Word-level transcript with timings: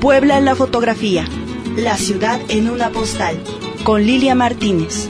Puebla 0.00 0.36
en 0.36 0.44
la 0.44 0.54
fotografía. 0.54 1.24
La 1.76 1.96
ciudad 1.96 2.38
en 2.50 2.68
una 2.68 2.90
postal. 2.90 3.34
Con 3.82 4.04
Lilia 4.04 4.34
Martínez. 4.34 5.08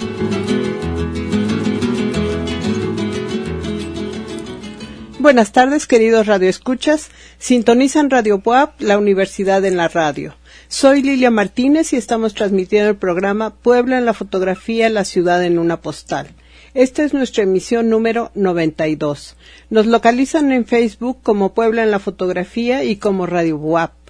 Buenas 5.18 5.50
tardes, 5.50 5.88
queridos 5.88 6.28
radioescuchas. 6.28 7.10
Sintonizan 7.38 8.10
Radio 8.10 8.38
PUAP, 8.38 8.80
la 8.80 8.96
Universidad 8.96 9.64
en 9.64 9.76
la 9.76 9.88
Radio. 9.88 10.36
Soy 10.68 11.02
Lilia 11.02 11.32
Martínez 11.32 11.92
y 11.92 11.96
estamos 11.96 12.34
transmitiendo 12.34 12.88
el 12.88 12.96
programa 12.96 13.50
Puebla 13.56 13.98
en 13.98 14.04
la 14.04 14.14
fotografía, 14.14 14.88
la 14.88 15.04
ciudad 15.04 15.44
en 15.44 15.58
una 15.58 15.80
postal. 15.80 16.28
Esta 16.74 17.02
es 17.02 17.12
nuestra 17.12 17.42
emisión 17.42 17.90
número 17.90 18.30
92. 18.36 19.36
Nos 19.68 19.86
localizan 19.86 20.52
en 20.52 20.64
Facebook 20.64 21.18
como 21.24 21.54
Puebla 21.54 21.82
en 21.82 21.90
la 21.90 21.98
fotografía 21.98 22.84
y 22.84 22.96
como 22.96 23.26
Radio 23.26 23.56
WAP. 23.56 24.05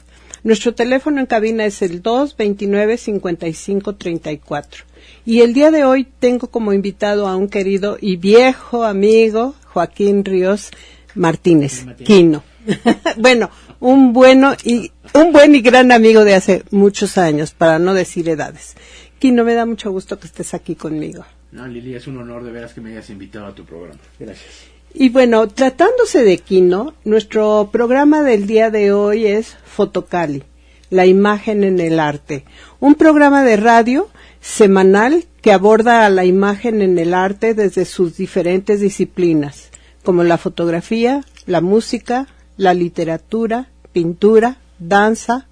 Nuestro 0.47 0.73
teléfono 0.75 1.19
en 1.19 1.27
cabina 1.27 1.65
es 1.65 1.83
el 1.83 2.05
229-5534. 2.05 4.85
Y 5.25 5.41
el 5.41 5.53
día 5.53 5.73
de 5.73 5.83
hoy 5.83 6.07
tengo 6.21 6.53
como 6.53 6.73
invitado 6.73 7.27
a 7.27 7.35
un 7.35 7.49
querido 7.49 7.99
y 8.01 8.17
viejo 8.17 8.85
amigo, 8.85 9.57
Joaquín 9.65 10.25
Ríos 10.25 10.71
Martínez, 11.17 11.85
Quino. 12.05 12.45
bueno, 13.17 13.51
un 13.81 14.13
bueno 14.13 14.55
y 14.63 14.93
un 15.15 15.33
buen 15.33 15.57
y 15.57 15.63
gran 15.63 15.91
amigo 15.91 16.23
de 16.23 16.37
hace 16.37 16.63
muchos 16.71 17.19
años, 17.19 17.51
para 17.51 17.81
no 17.81 17.93
decir 17.93 18.29
edades. 18.29 18.77
Quino, 19.19 19.43
me 19.43 19.55
da 19.55 19.67
mucho 19.67 19.91
gusto 19.91 20.21
que 20.21 20.29
estés 20.29 20.55
aquí 20.55 20.77
conmigo. 20.77 21.27
No, 21.51 21.67
Lili, 21.67 21.97
es 21.97 22.07
un 22.07 22.19
honor 22.19 22.45
de 22.45 22.53
veras 22.53 22.73
que 22.73 22.81
me 22.81 22.93
hayas 22.93 23.11
invitado 23.11 23.47
a 23.47 23.53
tu 23.53 23.65
programa. 23.65 23.99
Gracias. 24.21 24.76
Y 24.99 25.11
bueno, 25.11 25.47
tratándose 25.47 26.25
de 26.25 26.39
Quino, 26.39 26.95
nuestro 27.05 27.69
programa 27.71 28.23
del 28.23 28.47
día 28.47 28.71
de 28.71 28.95
hoy 28.95 29.27
es 29.27 29.59
Fotocali, 29.67 30.43
la 30.89 31.05
imagen 31.05 31.65
en 31.65 31.81
el 31.81 32.01
arte, 32.01 32.47
un 32.81 32.95
programa 32.95 33.45
de 33.45 33.59
radio 33.59 34.09
semanal 34.41 35.27
que 35.43 35.53
aborda 35.53 36.07
a 36.07 36.09
la 36.09 36.25
imagen 36.25 36.81
en 36.81 36.99
el 36.99 37.13
arte 37.13 37.53
desde 37.53 37.85
sus 37.85 38.17
diferentes 38.17 38.81
disciplinas, 38.81 39.69
como 40.03 40.25
la 40.25 40.39
fotografía, 40.39 41.23
la 41.45 41.61
música, 41.61 42.27
la 42.57 42.73
literatura, 42.73 43.69
pintura, 43.93 44.57
danza, 44.79 45.47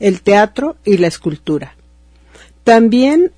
el 0.00 0.22
teatro 0.22 0.76
y 0.86 0.96
la 0.96 1.08
escultura. 1.08 1.76
También 2.64 3.30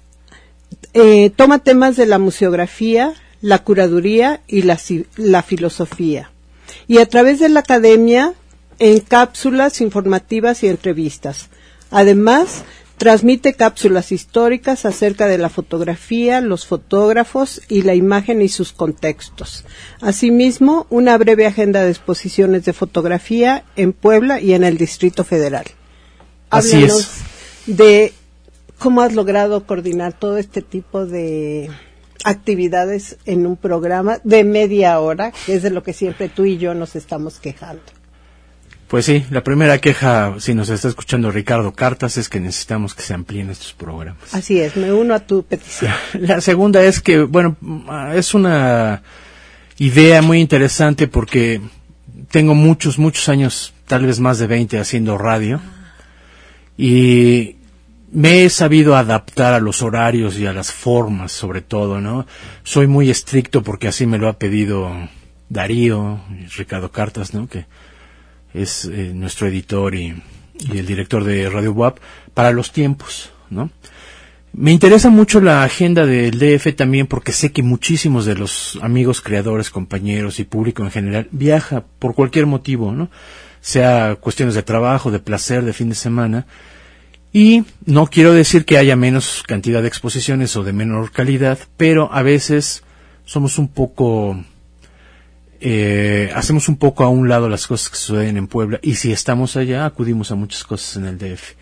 eh, 0.94 1.30
toma 1.30 1.58
temas 1.58 1.97
de 1.97 2.06
la 2.06 2.20
museografía, 2.20 3.12
la 3.41 3.62
curaduría 3.62 4.41
y 4.47 4.62
la, 4.62 4.78
la 5.17 5.42
filosofía. 5.42 6.31
Y 6.86 6.98
a 6.98 7.06
través 7.06 7.41
de 7.41 7.48
la 7.48 7.61
academia, 7.61 8.34
en 8.78 9.00
cápsulas 9.00 9.81
informativas 9.81 10.62
y 10.62 10.69
entrevistas. 10.69 11.48
Además, 11.91 12.64
Transmite 12.98 13.55
cápsulas 13.55 14.11
históricas 14.11 14.84
acerca 14.84 15.28
de 15.28 15.39
la 15.39 15.48
fotografía, 15.48 16.41
los 16.41 16.66
fotógrafos 16.66 17.62
y 17.69 17.83
la 17.83 17.94
imagen 17.94 18.42
y 18.42 18.48
sus 18.48 18.72
contextos. 18.72 19.64
Asimismo, 20.00 20.84
una 20.91 21.16
breve 21.16 21.47
agenda 21.47 21.84
de 21.84 21.91
exposiciones 21.91 22.64
de 22.64 22.72
fotografía 22.72 23.62
en 23.77 23.92
Puebla 23.92 24.41
y 24.41 24.53
en 24.53 24.64
el 24.64 24.78
Distrito 24.78 25.22
Federal. 25.22 25.66
Así 26.50 26.83
es. 26.83 27.09
de 27.66 28.12
cómo 28.78 29.03
has 29.03 29.14
logrado 29.14 29.64
coordinar 29.64 30.12
todo 30.12 30.36
este 30.36 30.61
tipo 30.61 31.06
de 31.06 31.70
actividades 32.24 33.19
en 33.24 33.47
un 33.47 33.56
programa 33.56 34.19
de 34.24 34.44
media 34.44 34.98
hora, 35.00 35.33
que 35.47 35.55
es 35.55 35.62
de 35.62 35.70
lo 35.70 35.83
que 35.83 35.92
siempre 35.92 36.28
tú 36.28 36.44
y 36.44 36.58
yo 36.58 36.75
nos 36.75 36.97
estamos 36.97 37.38
quejando. 37.38 37.83
Pues 38.88 39.05
sí, 39.05 39.27
la 39.30 39.44
primera 39.44 39.78
queja, 39.78 40.36
si 40.38 40.55
nos 40.55 40.70
está 40.70 40.88
escuchando 40.88 41.30
Ricardo 41.30 41.72
Cartas, 41.72 42.16
es 42.16 42.30
que 42.30 42.41
necesitamos 42.41 42.94
que 42.94 43.02
se 43.02 43.12
amplíen 43.12 43.50
estos 43.50 43.75
programas. 43.75 44.34
Así 44.34 44.59
es, 44.60 44.76
me 44.76 44.91
uno 44.94 45.15
a 45.15 45.20
tu 45.20 45.42
petición. 45.42 45.92
La 46.15 46.41
segunda 46.41 46.82
es 46.82 47.03
que, 47.03 47.20
bueno, 47.20 47.56
es 48.15 48.32
una 48.32 49.03
idea 49.76 50.22
muy 50.22 50.41
interesante 50.41 51.06
porque 51.06 51.60
tengo 52.31 52.54
muchos, 52.54 52.98
muchos 52.98 53.28
años, 53.28 53.75
tal 53.87 54.06
vez 54.06 54.21
más 54.21 54.38
de 54.38 54.47
20 54.47 54.78
haciendo 54.78 55.19
radio 55.19 55.60
y 56.78 57.57
me 58.10 58.44
he 58.44 58.50
sabido 58.50 58.96
adaptar 58.96 59.54
a 59.54 59.60
los 59.60 59.82
horarios 59.82 60.38
y 60.38 60.46
a 60.46 60.52
las 60.52 60.72
formas, 60.72 61.32
sobre 61.32 61.60
todo, 61.60 62.00
¿no? 62.00 62.26
Soy 62.62 62.86
muy 62.86 63.10
estricto 63.10 63.62
porque 63.62 63.88
así 63.88 64.06
me 64.06 64.19
lo 64.19 64.28
ha 64.28 64.38
pedido 64.38 64.91
Darío, 65.48 66.20
Ricardo 66.56 66.91
Cartas, 66.91 67.34
¿no? 67.34 67.48
Que 67.48 67.66
es 68.54 68.86
eh, 68.86 69.12
nuestro 69.14 69.47
editor 69.47 69.94
y, 69.94 70.22
el 70.72 70.86
director 70.86 71.22
de 71.22 71.48
Radio 71.48 71.72
WAP, 71.72 71.98
para 72.34 72.50
los 72.50 72.72
tiempos, 72.72 73.30
¿no? 73.48 73.70
Me 74.52 74.72
interesa 74.72 75.08
mucho 75.08 75.41
la 75.41 75.62
agenda 75.62 76.04
del 76.04 76.38
DF 76.38 76.74
también 76.74 77.06
porque 77.06 77.30
sé 77.30 77.52
que 77.52 77.62
muchísimos 77.62 78.26
de 78.26 78.34
los 78.34 78.76
amigos, 78.82 79.20
creadores, 79.20 79.70
compañeros 79.70 80.41
y 80.41 80.44
público 80.44 80.82
en 80.82 80.91
general 80.91 81.28
viaja 81.30 81.84
por 82.00 82.14
cualquier 82.14 82.47
motivo, 82.47 82.91
¿no? 82.91 83.10
Sea 83.60 84.16
cuestiones 84.16 84.56
de 84.56 84.62
trabajo, 84.62 85.12
de 85.12 85.20
placer, 85.20 85.64
de 85.64 85.72
fin 85.72 85.91
de 85.91 85.94
semana. 85.94 86.47
Y 87.33 87.65
no 87.84 88.06
quiero 88.06 88.33
decir 88.33 88.65
que 88.65 88.78
haya 88.78 88.97
menos 88.97 89.43
cantidad 89.47 89.83
de 89.83 89.89
exposiciones 89.89 90.56
o 90.56 90.65
de 90.65 90.72
menor 90.72 91.12
calidad, 91.12 91.59
pero 91.77 92.12
a 92.12 92.22
veces 92.22 92.83
somos 93.25 93.59
un 93.59 93.69
poco 93.69 94.43
eh, 95.61 96.31
hacemos 96.34 96.69
un 96.69 96.77
poco 96.77 97.05
a 97.05 97.09
un 97.09 97.28
lado 97.28 97.49
las 97.49 97.66
cosas 97.66 97.91
que 97.91 97.97
suceden 97.97 98.37
en 98.37 98.47
Puebla 98.47 98.78
y 98.81 98.94
si 98.94 99.11
estamos 99.11 99.56
allá 99.56 99.87
acudimos 99.87 100.31
a 100.31 100.37
muchas 100.37 100.65
cosas 100.65 100.97
en 100.97 101.06
el 101.06 101.19
DF. 101.19 101.55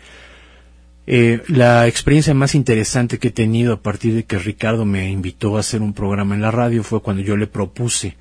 Eh, 1.09 1.41
la 1.47 1.87
experiencia 1.87 2.33
más 2.33 2.53
interesante 2.53 3.17
que 3.17 3.29
he 3.29 3.31
tenido 3.31 3.73
a 3.73 3.81
partir 3.81 4.13
de 4.13 4.25
que 4.25 4.37
Ricardo 4.37 4.85
me 4.85 5.09
invitó 5.09 5.57
a 5.57 5.61
hacer 5.61 5.81
un 5.81 5.93
programa 5.93 6.35
en 6.35 6.41
la 6.41 6.51
radio 6.51 6.83
fue 6.83 7.01
cuando 7.01 7.23
yo 7.23 7.37
le 7.37 7.47
propuse 7.47 8.17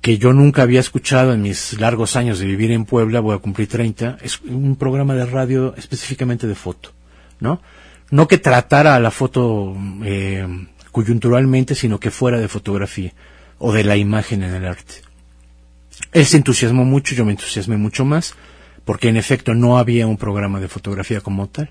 que 0.00 0.18
yo 0.18 0.32
nunca 0.32 0.62
había 0.62 0.80
escuchado 0.80 1.34
en 1.34 1.42
mis 1.42 1.78
largos 1.78 2.16
años 2.16 2.38
de 2.38 2.46
vivir 2.46 2.70
en 2.70 2.84
Puebla, 2.84 3.20
voy 3.20 3.36
a 3.36 3.38
cumplir 3.38 3.68
30, 3.68 4.18
es 4.22 4.40
un 4.40 4.76
programa 4.76 5.14
de 5.14 5.26
radio 5.26 5.74
específicamente 5.76 6.46
de 6.46 6.54
foto, 6.54 6.92
¿no? 7.38 7.60
No 8.10 8.26
que 8.26 8.38
tratara 8.38 8.94
a 8.94 9.00
la 9.00 9.10
foto 9.10 9.76
eh, 10.04 10.46
coyunturalmente, 10.90 11.74
sino 11.74 12.00
que 12.00 12.10
fuera 12.10 12.38
de 12.38 12.48
fotografía 12.48 13.12
o 13.58 13.72
de 13.72 13.84
la 13.84 13.96
imagen 13.96 14.42
en 14.42 14.54
el 14.54 14.66
arte. 14.66 14.94
Él 16.12 16.26
se 16.26 16.38
entusiasmó 16.38 16.84
mucho, 16.84 17.14
yo 17.14 17.24
me 17.24 17.32
entusiasmé 17.32 17.76
mucho 17.76 18.04
más, 18.04 18.34
porque 18.84 19.08
en 19.08 19.16
efecto 19.16 19.54
no 19.54 19.78
había 19.78 20.06
un 20.06 20.16
programa 20.16 20.60
de 20.60 20.68
fotografía 20.68 21.20
como 21.20 21.48
tal. 21.48 21.70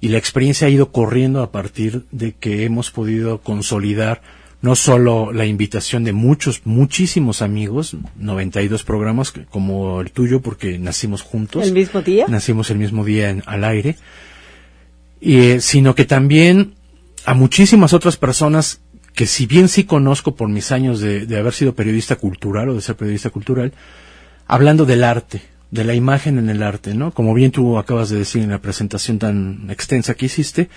Y 0.00 0.08
la 0.08 0.18
experiencia 0.18 0.66
ha 0.66 0.70
ido 0.70 0.90
corriendo 0.90 1.42
a 1.42 1.52
partir 1.52 2.06
de 2.10 2.32
que 2.32 2.64
hemos 2.64 2.90
podido 2.90 3.40
consolidar 3.40 4.22
no 4.62 4.76
solo 4.76 5.32
la 5.32 5.44
invitación 5.44 6.04
de 6.04 6.12
muchos, 6.12 6.62
muchísimos 6.64 7.42
amigos, 7.42 7.96
92 8.16 8.84
programas 8.84 9.32
como 9.50 10.00
el 10.00 10.12
tuyo, 10.12 10.40
porque 10.40 10.78
nacimos 10.78 11.22
juntos. 11.22 11.66
¿El 11.66 11.72
mismo 11.72 12.00
día? 12.00 12.26
Nacimos 12.28 12.70
el 12.70 12.78
mismo 12.78 13.04
día 13.04 13.30
en, 13.30 13.42
al 13.46 13.64
aire. 13.64 13.96
Y, 15.20 15.38
eh, 15.38 15.60
sino 15.60 15.94
que 15.94 16.04
también 16.04 16.74
a 17.24 17.34
muchísimas 17.34 17.92
otras 17.92 18.16
personas 18.16 18.80
que 19.14 19.26
si 19.26 19.46
bien 19.46 19.68
sí 19.68 19.84
conozco 19.84 20.34
por 20.36 20.48
mis 20.48 20.72
años 20.72 21.00
de, 21.00 21.26
haber 21.36 21.52
sido 21.52 21.74
periodista 21.74 22.16
cultural 22.16 22.68
o 22.68 22.74
de 22.74 22.80
ser 22.80 22.96
periodista 22.96 23.30
cultural, 23.30 23.72
hablando 24.46 24.86
del 24.86 25.04
arte, 25.04 25.42
de 25.70 25.84
la 25.84 25.94
imagen 25.94 26.38
en 26.38 26.48
el 26.48 26.62
arte, 26.62 26.94
¿no? 26.94 27.12
Como 27.12 27.34
bien 27.34 27.50
tú 27.50 27.78
acabas 27.78 28.10
de 28.10 28.18
decir 28.18 28.42
en 28.42 28.50
la 28.50 28.60
presentación 28.60 29.18
tan 29.18 29.68
extensa 29.70 30.14
que 30.14 30.26
hiciste, 30.26 30.68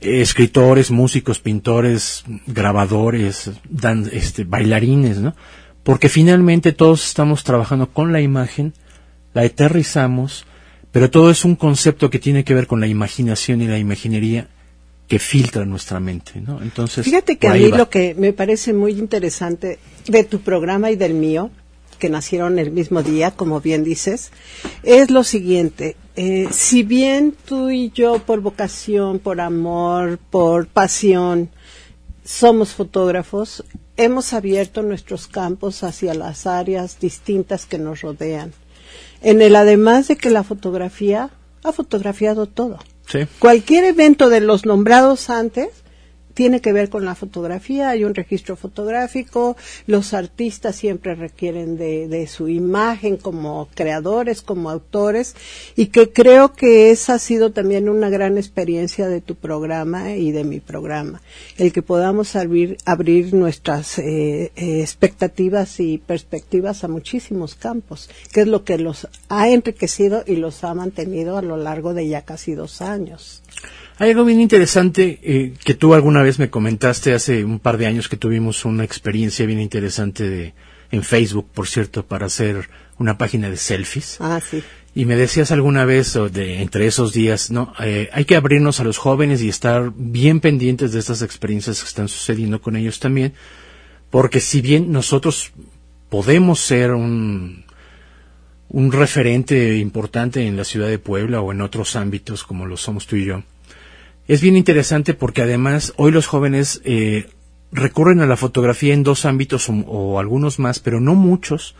escritores, 0.00 0.90
músicos, 0.90 1.40
pintores, 1.40 2.24
grabadores, 2.46 3.50
dan, 3.68 4.08
este, 4.12 4.44
bailarines, 4.44 5.18
¿no? 5.18 5.34
Porque 5.82 6.08
finalmente 6.08 6.72
todos 6.72 7.06
estamos 7.06 7.44
trabajando 7.44 7.90
con 7.90 8.12
la 8.12 8.20
imagen, 8.20 8.74
la 9.34 9.42
aterrizamos, 9.42 10.44
pero 10.92 11.10
todo 11.10 11.30
es 11.30 11.44
un 11.44 11.56
concepto 11.56 12.10
que 12.10 12.18
tiene 12.18 12.44
que 12.44 12.54
ver 12.54 12.66
con 12.66 12.80
la 12.80 12.86
imaginación 12.86 13.62
y 13.62 13.66
la 13.66 13.78
imaginería 13.78 14.48
que 15.08 15.18
filtra 15.18 15.64
nuestra 15.64 16.00
mente, 16.00 16.40
¿no? 16.40 16.60
Entonces, 16.60 17.04
fíjate 17.04 17.38
que 17.38 17.46
a 17.46 17.54
mí 17.54 17.68
lo 17.68 17.88
que 17.88 18.14
me 18.14 18.32
parece 18.32 18.72
muy 18.72 18.92
interesante 18.92 19.78
de 20.08 20.24
tu 20.24 20.40
programa 20.40 20.90
y 20.90 20.96
del 20.96 21.14
mío, 21.14 21.50
que 21.96 22.08
nacieron 22.08 22.58
el 22.58 22.70
mismo 22.70 23.02
día, 23.02 23.30
como 23.30 23.60
bien 23.60 23.84
dices, 23.84 24.30
es 24.82 25.10
lo 25.10 25.24
siguiente. 25.24 25.96
Eh, 26.14 26.48
si 26.50 26.82
bien 26.82 27.34
tú 27.46 27.70
y 27.70 27.90
yo, 27.90 28.18
por 28.20 28.40
vocación, 28.40 29.18
por 29.18 29.40
amor, 29.40 30.18
por 30.30 30.66
pasión, 30.66 31.50
somos 32.24 32.70
fotógrafos, 32.70 33.64
hemos 33.96 34.32
abierto 34.32 34.82
nuestros 34.82 35.26
campos 35.26 35.82
hacia 35.84 36.14
las 36.14 36.46
áreas 36.46 36.98
distintas 37.00 37.66
que 37.66 37.78
nos 37.78 38.02
rodean. 38.02 38.52
En 39.22 39.42
el 39.42 39.56
además 39.56 40.08
de 40.08 40.16
que 40.16 40.30
la 40.30 40.44
fotografía 40.44 41.30
ha 41.62 41.72
fotografiado 41.72 42.46
todo. 42.46 42.78
Cualquier 43.38 43.84
evento 43.84 44.28
de 44.28 44.40
los 44.40 44.66
nombrados 44.66 45.30
antes 45.30 45.68
tiene 46.36 46.60
que 46.60 46.74
ver 46.74 46.90
con 46.90 47.06
la 47.06 47.14
fotografía, 47.14 47.88
hay 47.88 48.04
un 48.04 48.14
registro 48.14 48.56
fotográfico, 48.56 49.56
los 49.86 50.12
artistas 50.12 50.76
siempre 50.76 51.14
requieren 51.14 51.78
de, 51.78 52.08
de 52.08 52.26
su 52.26 52.48
imagen 52.48 53.16
como 53.16 53.68
creadores, 53.74 54.42
como 54.42 54.68
autores, 54.68 55.34
y 55.76 55.86
que 55.86 56.12
creo 56.12 56.52
que 56.52 56.90
esa 56.90 57.14
ha 57.14 57.18
sido 57.18 57.52
también 57.52 57.88
una 57.88 58.10
gran 58.10 58.36
experiencia 58.36 59.08
de 59.08 59.22
tu 59.22 59.34
programa 59.34 60.12
y 60.12 60.30
de 60.30 60.44
mi 60.44 60.60
programa, 60.60 61.22
el 61.56 61.72
que 61.72 61.80
podamos 61.80 62.36
abrir, 62.36 62.76
abrir 62.84 63.32
nuestras 63.32 63.98
eh, 63.98 64.52
eh, 64.56 64.82
expectativas 64.82 65.80
y 65.80 65.96
perspectivas 65.96 66.84
a 66.84 66.88
muchísimos 66.88 67.54
campos, 67.54 68.10
que 68.30 68.42
es 68.42 68.46
lo 68.46 68.62
que 68.62 68.76
los 68.76 69.08
ha 69.30 69.48
enriquecido 69.48 70.22
y 70.26 70.36
los 70.36 70.64
ha 70.64 70.74
mantenido 70.74 71.38
a 71.38 71.42
lo 71.42 71.56
largo 71.56 71.94
de 71.94 72.06
ya 72.06 72.26
casi 72.26 72.54
dos 72.54 72.82
años. 72.82 73.42
Hay 73.98 74.10
algo 74.10 74.24
bien 74.26 74.40
interesante 74.40 75.18
eh, 75.22 75.54
que 75.64 75.74
tú 75.74 75.94
alguna 75.94 76.22
vez 76.22 76.38
me 76.38 76.50
comentaste 76.50 77.14
hace 77.14 77.44
un 77.44 77.58
par 77.58 77.78
de 77.78 77.86
años 77.86 78.08
que 78.08 78.18
tuvimos 78.18 78.66
una 78.66 78.84
experiencia 78.84 79.46
bien 79.46 79.60
interesante 79.60 80.28
de, 80.28 80.54
en 80.90 81.02
Facebook, 81.02 81.48
por 81.52 81.66
cierto, 81.66 82.04
para 82.04 82.26
hacer 82.26 82.68
una 82.98 83.16
página 83.16 83.48
de 83.48 83.56
selfies. 83.56 84.18
Ah, 84.20 84.40
sí. 84.40 84.62
Y 84.94 85.04
me 85.06 85.16
decías 85.16 85.50
alguna 85.50 85.84
vez, 85.84 86.14
o 86.16 86.28
de, 86.28 86.60
entre 86.60 86.86
esos 86.86 87.12
días, 87.12 87.50
¿no? 87.50 87.72
Eh, 87.80 88.10
hay 88.12 88.24
que 88.26 88.36
abrirnos 88.36 88.80
a 88.80 88.84
los 88.84 88.98
jóvenes 88.98 89.42
y 89.42 89.48
estar 89.48 89.92
bien 89.94 90.40
pendientes 90.40 90.92
de 90.92 90.98
estas 90.98 91.22
experiencias 91.22 91.80
que 91.80 91.88
están 91.88 92.08
sucediendo 92.08 92.60
con 92.60 92.76
ellos 92.76 93.00
también, 93.00 93.32
porque 94.10 94.40
si 94.40 94.60
bien 94.60 94.92
nosotros 94.92 95.52
podemos 96.08 96.60
ser 96.60 96.92
un, 96.92 97.64
un 98.68 98.92
referente 98.92 99.76
importante 99.76 100.46
en 100.46 100.56
la 100.56 100.64
ciudad 100.64 100.88
de 100.88 100.98
Puebla 100.98 101.40
o 101.40 101.52
en 101.52 101.60
otros 101.60 101.96
ámbitos 101.96 102.44
como 102.44 102.66
lo 102.66 102.76
somos 102.76 103.06
tú 103.06 103.16
y 103.16 103.26
yo, 103.26 103.42
es 104.28 104.40
bien 104.40 104.56
interesante 104.56 105.14
porque 105.14 105.42
además 105.42 105.92
hoy 105.96 106.12
los 106.12 106.26
jóvenes 106.26 106.80
eh, 106.84 107.28
recurren 107.72 108.20
a 108.20 108.26
la 108.26 108.36
fotografía 108.36 108.94
en 108.94 109.02
dos 109.02 109.24
ámbitos 109.24 109.68
o, 109.68 109.72
o, 109.72 110.18
algunos 110.18 110.58
más, 110.58 110.80
pero 110.80 111.00
no 111.00 111.14
muchos 111.14 111.74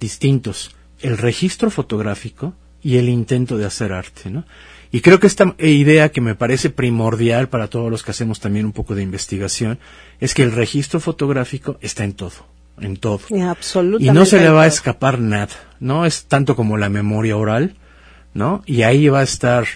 distintos. 0.00 0.74
El 1.00 1.18
registro 1.18 1.70
fotográfico 1.70 2.54
y 2.82 2.96
el 2.96 3.08
intento 3.08 3.56
de 3.56 3.66
hacer 3.66 3.92
arte, 3.92 4.30
¿no? 4.30 4.44
Y 4.90 5.00
creo 5.02 5.20
que 5.20 5.26
esta 5.26 5.54
idea 5.58 6.10
que 6.10 6.20
me 6.20 6.34
parece 6.34 6.70
primordial 6.70 7.48
para 7.48 7.68
todos 7.68 7.90
los 7.90 8.02
que 8.02 8.12
hacemos 8.12 8.40
también 8.40 8.64
un 8.64 8.72
poco 8.72 8.94
de 8.94 9.02
investigación 9.02 9.78
es 10.18 10.32
que 10.32 10.42
el 10.42 10.52
registro 10.52 10.98
fotográfico 10.98 11.76
está 11.82 12.04
en 12.04 12.14
todo, 12.14 12.46
en 12.80 12.96
todo. 12.96 13.20
Y 14.00 14.10
no 14.10 14.24
se 14.24 14.40
le 14.40 14.48
va 14.48 14.62
a 14.62 14.66
escapar 14.66 15.18
nada, 15.18 15.54
¿no? 15.78 16.06
Es 16.06 16.24
tanto 16.24 16.56
como 16.56 16.78
la 16.78 16.88
memoria 16.88 17.36
oral, 17.36 17.76
¿no? 18.32 18.62
Y 18.64 18.82
ahí 18.82 19.08
va 19.08 19.20
a 19.20 19.24
estar 19.24 19.66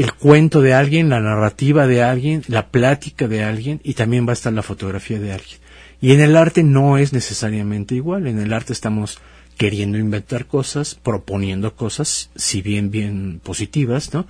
el 0.00 0.14
cuento 0.14 0.62
de 0.62 0.72
alguien, 0.72 1.10
la 1.10 1.20
narrativa 1.20 1.86
de 1.86 2.02
alguien, 2.02 2.42
la 2.48 2.68
plática 2.68 3.28
de 3.28 3.42
alguien 3.44 3.80
y 3.84 3.94
también 3.94 4.26
va 4.26 4.30
a 4.30 4.34
estar 4.34 4.52
la 4.52 4.62
fotografía 4.62 5.20
de 5.20 5.32
alguien. 5.32 5.58
Y 6.00 6.12
en 6.12 6.20
el 6.20 6.36
arte 6.36 6.62
no 6.62 6.96
es 6.96 7.12
necesariamente 7.12 7.94
igual. 7.94 8.26
En 8.26 8.38
el 8.38 8.52
arte 8.54 8.72
estamos 8.72 9.18
queriendo 9.58 9.98
inventar 9.98 10.46
cosas, 10.46 10.94
proponiendo 10.94 11.76
cosas, 11.76 12.30
si 12.34 12.62
bien 12.62 12.90
bien 12.90 13.40
positivas, 13.42 14.14
¿no? 14.14 14.26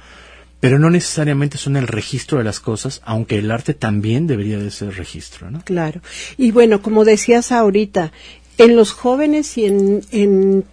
Pero 0.59 0.81
no 0.81 0.91
necesariamente 0.91 1.57
son 1.57 1.77
el 1.77 1.87
registro 1.87 2.39
de 2.39 2.45
las 2.45 2.59
cosas, 2.59 3.01
aunque 3.05 3.39
el 3.39 3.51
arte 3.53 3.73
también 3.73 4.27
debería 4.27 4.59
de 4.59 4.73
ser 4.73 4.97
registro, 4.97 5.53
¿no? 5.53 5.63
Claro. 5.65 6.01
Y 6.37 6.51
bueno, 6.51 6.83
como 6.83 7.05
decías 7.05 7.53
ahorita, 7.53 8.11
en 8.59 8.75
los 8.75 8.91
jóvenes 8.91 9.57
y 9.57 9.67
en, 9.67 10.03
en 10.11 10.65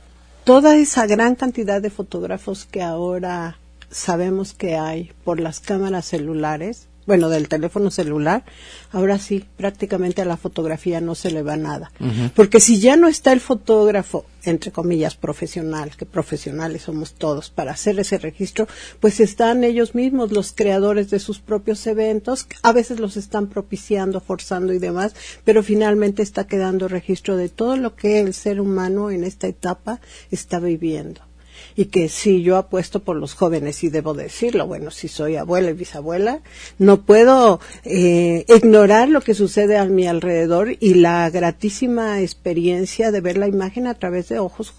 toda 0.43 0.75
esa 0.75 1.05
gran 1.05 1.35
cantidad 1.35 1.81
de 1.81 1.91
fotógrafos 1.91 2.65
que 2.65 2.81
ahora 2.81 3.59
sabemos 3.89 4.53
que 4.53 4.75
hay 4.75 5.11
por 5.23 5.39
las 5.39 5.59
cámaras 5.59 6.05
celulares, 6.05 6.87
bueno, 7.07 7.29
del 7.29 7.47
teléfono 7.47 7.89
celular, 7.89 8.43
ahora 8.91 9.17
sí, 9.17 9.45
prácticamente 9.55 10.21
a 10.21 10.25
la 10.25 10.35
fotografía 10.35 10.99
no 10.99 11.15
se 11.15 11.31
le 11.31 11.41
va 11.41 11.55
nada. 11.55 11.89
Uh 12.01 12.05
-huh. 12.05 12.31
Porque 12.35 12.59
si 12.59 12.81
ya 12.81 12.97
no 12.97 13.07
está 13.07 13.31
el 13.31 13.39
fotógrafo, 13.39 14.25
entre 14.43 14.73
comillas, 14.73 15.15
profesional, 15.15 15.95
que 15.95 16.05
profesionales 16.05 16.81
somos 16.81 17.13
todos, 17.13 17.49
para 17.49 17.71
hacer 17.71 17.97
ese 17.97 18.17
registro, 18.17 18.67
pues 18.99 19.21
están 19.21 19.63
ellos 19.63 19.95
mismos, 19.95 20.33
los 20.33 20.51
creadores 20.51 21.09
de 21.09 21.19
sus 21.19 21.39
propios 21.39 21.87
eventos, 21.87 22.45
a 22.61 22.73
veces 22.73 22.99
los 22.99 23.15
están 23.15 23.47
propiciando, 23.47 24.19
forzando 24.19 24.73
y 24.73 24.79
demás, 24.79 25.15
pero 25.45 25.63
finalmente 25.63 26.21
está 26.21 26.45
quedando 26.45 26.89
registro 26.89 27.37
de 27.37 27.47
todo 27.47 27.77
lo 27.77 27.95
que 27.95 28.19
el 28.19 28.33
ser 28.33 28.59
humano 28.59 29.11
en 29.11 29.23
esta 29.23 29.47
etapa 29.47 30.01
está 30.29 30.59
viviendo 30.59 31.21
y 31.75 31.85
que 31.85 32.09
sí 32.09 32.41
yo 32.41 32.57
apuesto 32.57 33.01
por 33.01 33.15
los 33.15 33.33
jóvenes 33.33 33.83
y 33.83 33.89
debo 33.89 34.13
decirlo 34.13 34.67
bueno 34.67 34.91
si 34.91 35.07
soy 35.07 35.35
abuela 35.35 35.71
y 35.71 35.73
bisabuela 35.73 36.39
no 36.77 37.01
puedo 37.01 37.59
eh, 37.83 38.45
ignorar 38.47 39.09
lo 39.09 39.21
que 39.21 39.33
sucede 39.33 39.77
a 39.77 39.85
mi 39.85 40.07
alrededor 40.07 40.75
y 40.79 40.95
la 40.95 41.29
gratísima 41.29 42.21
experiencia 42.21 43.11
de 43.11 43.21
ver 43.21 43.37
la 43.37 43.47
imagen 43.47 43.87
a 43.87 43.93
través 43.93 44.29
de 44.29 44.39
ojos 44.39 44.73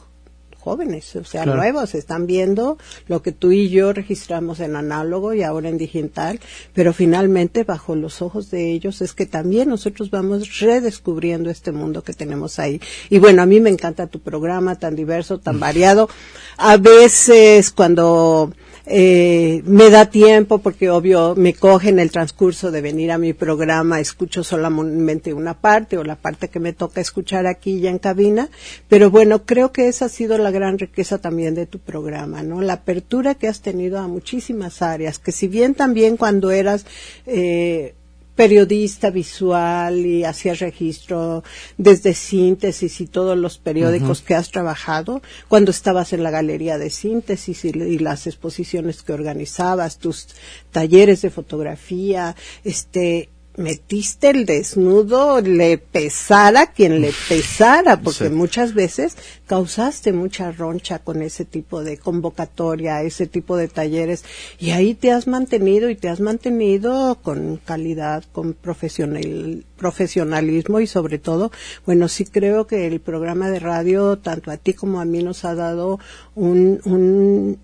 o 0.68 1.24
sea, 1.24 1.44
claro. 1.44 1.56
nuevos, 1.56 1.94
están 1.94 2.26
viendo 2.26 2.76
lo 3.06 3.22
que 3.22 3.32
tú 3.32 3.52
y 3.52 3.70
yo 3.70 3.92
registramos 3.94 4.60
en 4.60 4.76
análogo 4.76 5.32
y 5.32 5.42
ahora 5.42 5.70
en 5.70 5.78
digital, 5.78 6.40
pero 6.74 6.92
finalmente 6.92 7.64
bajo 7.64 7.96
los 7.96 8.20
ojos 8.20 8.50
de 8.50 8.72
ellos 8.72 9.00
es 9.00 9.14
que 9.14 9.24
también 9.24 9.70
nosotros 9.70 10.10
vamos 10.10 10.58
redescubriendo 10.58 11.48
este 11.48 11.72
mundo 11.72 12.02
que 12.02 12.12
tenemos 12.12 12.58
ahí. 12.58 12.80
Y 13.08 13.18
bueno, 13.18 13.42
a 13.42 13.46
mí 13.46 13.60
me 13.60 13.70
encanta 13.70 14.08
tu 14.08 14.20
programa 14.20 14.78
tan 14.78 14.94
diverso, 14.94 15.38
tan 15.38 15.58
variado. 15.68 16.10
A 16.58 16.76
veces 16.76 17.70
cuando 17.70 18.52
eh, 18.90 19.62
me 19.66 19.90
da 19.90 20.06
tiempo 20.06 20.58
porque 20.58 20.88
obvio 20.88 21.34
me 21.36 21.52
coge 21.52 21.90
en 21.90 21.98
el 21.98 22.10
transcurso 22.10 22.70
de 22.70 22.80
venir 22.80 23.12
a 23.12 23.18
mi 23.18 23.34
programa, 23.34 24.00
escucho 24.00 24.42
solamente 24.42 25.34
una 25.34 25.54
parte 25.54 25.98
o 25.98 26.04
la 26.04 26.16
parte 26.16 26.48
que 26.48 26.58
me 26.58 26.72
toca 26.72 27.00
escuchar 27.00 27.46
aquí 27.46 27.80
ya 27.80 27.90
en 27.90 27.98
cabina, 27.98 28.48
pero 28.88 29.10
bueno, 29.10 29.44
creo 29.44 29.72
que 29.72 29.88
esa 29.88 30.06
ha 30.06 30.08
sido 30.08 30.38
la 30.38 30.50
gran 30.50 30.78
riqueza 30.78 31.18
también 31.18 31.54
de 31.54 31.66
tu 31.66 31.78
programa, 31.78 32.42
¿no? 32.42 32.62
La 32.62 32.74
apertura 32.74 33.34
que 33.34 33.48
has 33.48 33.60
tenido 33.60 33.98
a 33.98 34.08
muchísimas 34.08 34.80
áreas, 34.80 35.18
que 35.18 35.32
si 35.32 35.48
bien 35.48 35.74
también 35.74 36.16
cuando 36.16 36.50
eras 36.50 36.86
eh, 37.26 37.94
periodista 38.38 39.10
visual 39.10 40.06
y 40.06 40.22
hacías 40.22 40.60
registro 40.60 41.42
desde 41.76 42.14
síntesis 42.14 43.00
y 43.00 43.06
todos 43.08 43.36
los 43.36 43.58
periódicos 43.58 44.20
uh 44.20 44.22
-huh. 44.22 44.26
que 44.26 44.34
has 44.36 44.52
trabajado, 44.52 45.22
cuando 45.48 45.72
estabas 45.72 46.12
en 46.12 46.22
la 46.22 46.30
galería 46.30 46.78
de 46.78 46.90
síntesis 46.90 47.64
y, 47.64 47.70
y, 47.70 47.98
las 47.98 48.28
exposiciones 48.28 49.02
que 49.02 49.12
organizabas, 49.12 49.98
tus 49.98 50.28
talleres 50.70 51.20
de 51.22 51.30
fotografía, 51.30 52.36
este, 52.62 53.28
metiste 53.58 54.30
el 54.30 54.46
desnudo, 54.46 55.40
le 55.40 55.78
pesara 55.78 56.72
quien 56.72 57.00
le 57.00 57.12
pesara, 57.28 58.00
porque 58.00 58.28
sí. 58.28 58.30
muchas 58.30 58.72
veces 58.72 59.16
causaste 59.46 60.12
mucha 60.12 60.52
roncha 60.52 61.00
con 61.00 61.22
ese 61.22 61.44
tipo 61.44 61.82
de 61.82 61.98
convocatoria, 61.98 63.02
ese 63.02 63.26
tipo 63.26 63.56
de 63.56 63.68
talleres, 63.68 64.24
y 64.58 64.70
ahí 64.70 64.94
te 64.94 65.10
has 65.10 65.26
mantenido 65.26 65.90
y 65.90 65.96
te 65.96 66.08
has 66.08 66.20
mantenido 66.20 67.18
con 67.22 67.56
calidad, 67.56 68.24
con 68.32 68.54
profesional, 68.54 69.64
profesionalismo 69.76 70.80
y 70.80 70.86
sobre 70.86 71.18
todo, 71.18 71.50
bueno, 71.84 72.08
sí 72.08 72.24
creo 72.24 72.66
que 72.66 72.86
el 72.86 73.00
programa 73.00 73.50
de 73.50 73.58
radio, 73.58 74.18
tanto 74.18 74.50
a 74.50 74.56
ti 74.56 74.72
como 74.72 75.00
a 75.00 75.04
mí, 75.04 75.22
nos 75.22 75.44
ha 75.44 75.54
dado 75.54 75.98
un, 76.34 76.80
un 76.84 77.58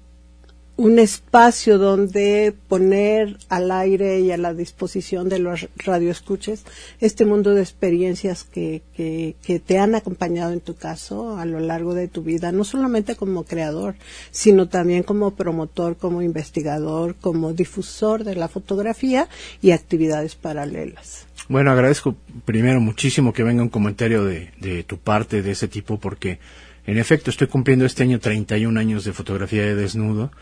un 0.77 0.99
espacio 0.99 1.79
donde 1.79 2.53
poner 2.69 3.39
al 3.49 3.71
aire 3.71 4.21
y 4.21 4.33
a 4.33 4.37
la 4.37 4.53
disposición 4.53 5.29
de 5.29 5.39
los 5.39 5.69
radioescuches 5.77 6.65
este 7.01 7.25
mundo 7.25 7.55
de 7.55 7.63
experiencias 7.63 8.43
que, 8.43 8.83
que, 8.97 9.37
que, 9.45 9.61
te 9.61 9.79
han 9.79 9.95
acompañado 9.95 10.53
en 10.53 10.61
tu 10.61 10.75
caso 10.75 11.39
a 11.39 11.45
lo 11.45 11.61
largo 11.61 11.95
de 11.95 12.09
tu 12.09 12.23
vida, 12.23 12.51
no 12.51 12.65
solamente 12.65 13.15
como 13.15 13.45
creador, 13.45 13.95
sino 14.33 14.69
también 14.69 15.05
como 15.05 15.37
promotor, 15.37 15.97
como 15.97 16.23
investigador, 16.23 17.15
como 17.21 17.53
difusor 17.53 18.25
de 18.25 18.35
la 18.35 18.49
fotografía 18.49 19.29
y 19.63 19.71
actividades 19.71 20.35
paralelas. 20.35 21.27
Bueno, 21.49 21.71
agradezco 21.71 22.17
primero 22.45 22.81
muchísimo 22.81 23.33
que 23.33 23.45
venga 23.45 23.63
un 23.63 23.69
comentario 23.69 24.25
de, 24.25 24.51
de 24.61 24.83
tu 24.83 24.99
parte 24.99 25.43
de 25.43 25.53
ese 25.53 25.69
tipo 25.69 26.01
porque 26.01 26.41
en 26.87 26.99
efecto 26.99 27.31
estoy 27.31 27.47
cumpliendo 27.47 27.87
este 27.87 28.03
año 28.03 28.19
31 28.19 28.79
años 28.81 29.05
de 29.05 29.13
fotografía 29.13 29.63
de 29.63 29.77
desnudo 29.77 30.33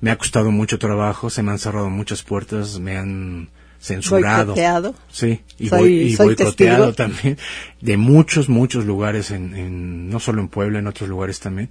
me 0.00 0.10
ha 0.10 0.16
costado 0.18 0.50
mucho 0.50 0.78
trabajo, 0.78 1.30
se 1.30 1.42
me 1.42 1.50
han 1.52 1.58
cerrado 1.58 1.90
muchas 1.90 2.22
puertas, 2.22 2.78
me 2.78 2.96
han 2.96 3.48
censurado. 3.80 4.54
Boicoteado. 4.54 4.94
Sí, 5.10 5.40
y, 5.58 5.68
soy, 5.68 5.80
boy, 5.80 5.92
y 5.92 6.16
soy 6.16 6.26
boicoteado 6.26 6.92
testigo. 6.92 6.92
también, 6.92 7.38
de 7.80 7.96
muchos, 7.96 8.48
muchos 8.48 8.84
lugares, 8.84 9.30
en, 9.30 9.54
en, 9.54 10.08
no 10.10 10.20
solo 10.20 10.40
en 10.40 10.48
Puebla, 10.48 10.78
en 10.78 10.86
otros 10.86 11.08
lugares 11.08 11.40
también. 11.40 11.70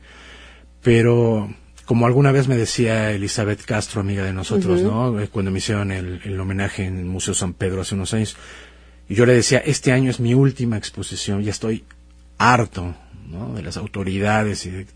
Pero, 0.81 1.53
como 1.85 2.05
alguna 2.05 2.31
vez 2.31 2.47
me 2.47 2.57
decía 2.57 3.11
Elizabeth 3.11 3.63
Castro, 3.65 4.01
amiga 4.01 4.23
de 4.23 4.33
nosotros, 4.33 4.81
uh 4.81 4.85
-huh. 4.85 5.21
¿no? 5.21 5.29
Cuando 5.29 5.51
me 5.51 5.59
hicieron 5.59 5.91
el, 5.91 6.21
el 6.23 6.39
homenaje 6.39 6.85
en 6.85 6.97
el 6.97 7.05
Museo 7.05 7.33
San 7.33 7.53
Pedro 7.53 7.81
hace 7.81 7.95
unos 7.95 8.13
años, 8.13 8.37
y 9.07 9.15
yo 9.15 9.25
le 9.25 9.33
decía, 9.33 9.59
este 9.59 9.91
año 9.91 10.09
es 10.09 10.19
mi 10.19 10.33
última 10.33 10.77
exposición, 10.77 11.43
ya 11.43 11.51
estoy 11.51 11.83
harto, 12.37 12.95
¿no? 13.29 13.53
De 13.53 13.61
las 13.61 13.77
autoridades 13.77 14.65
y 14.65 14.71
de, 14.71 14.87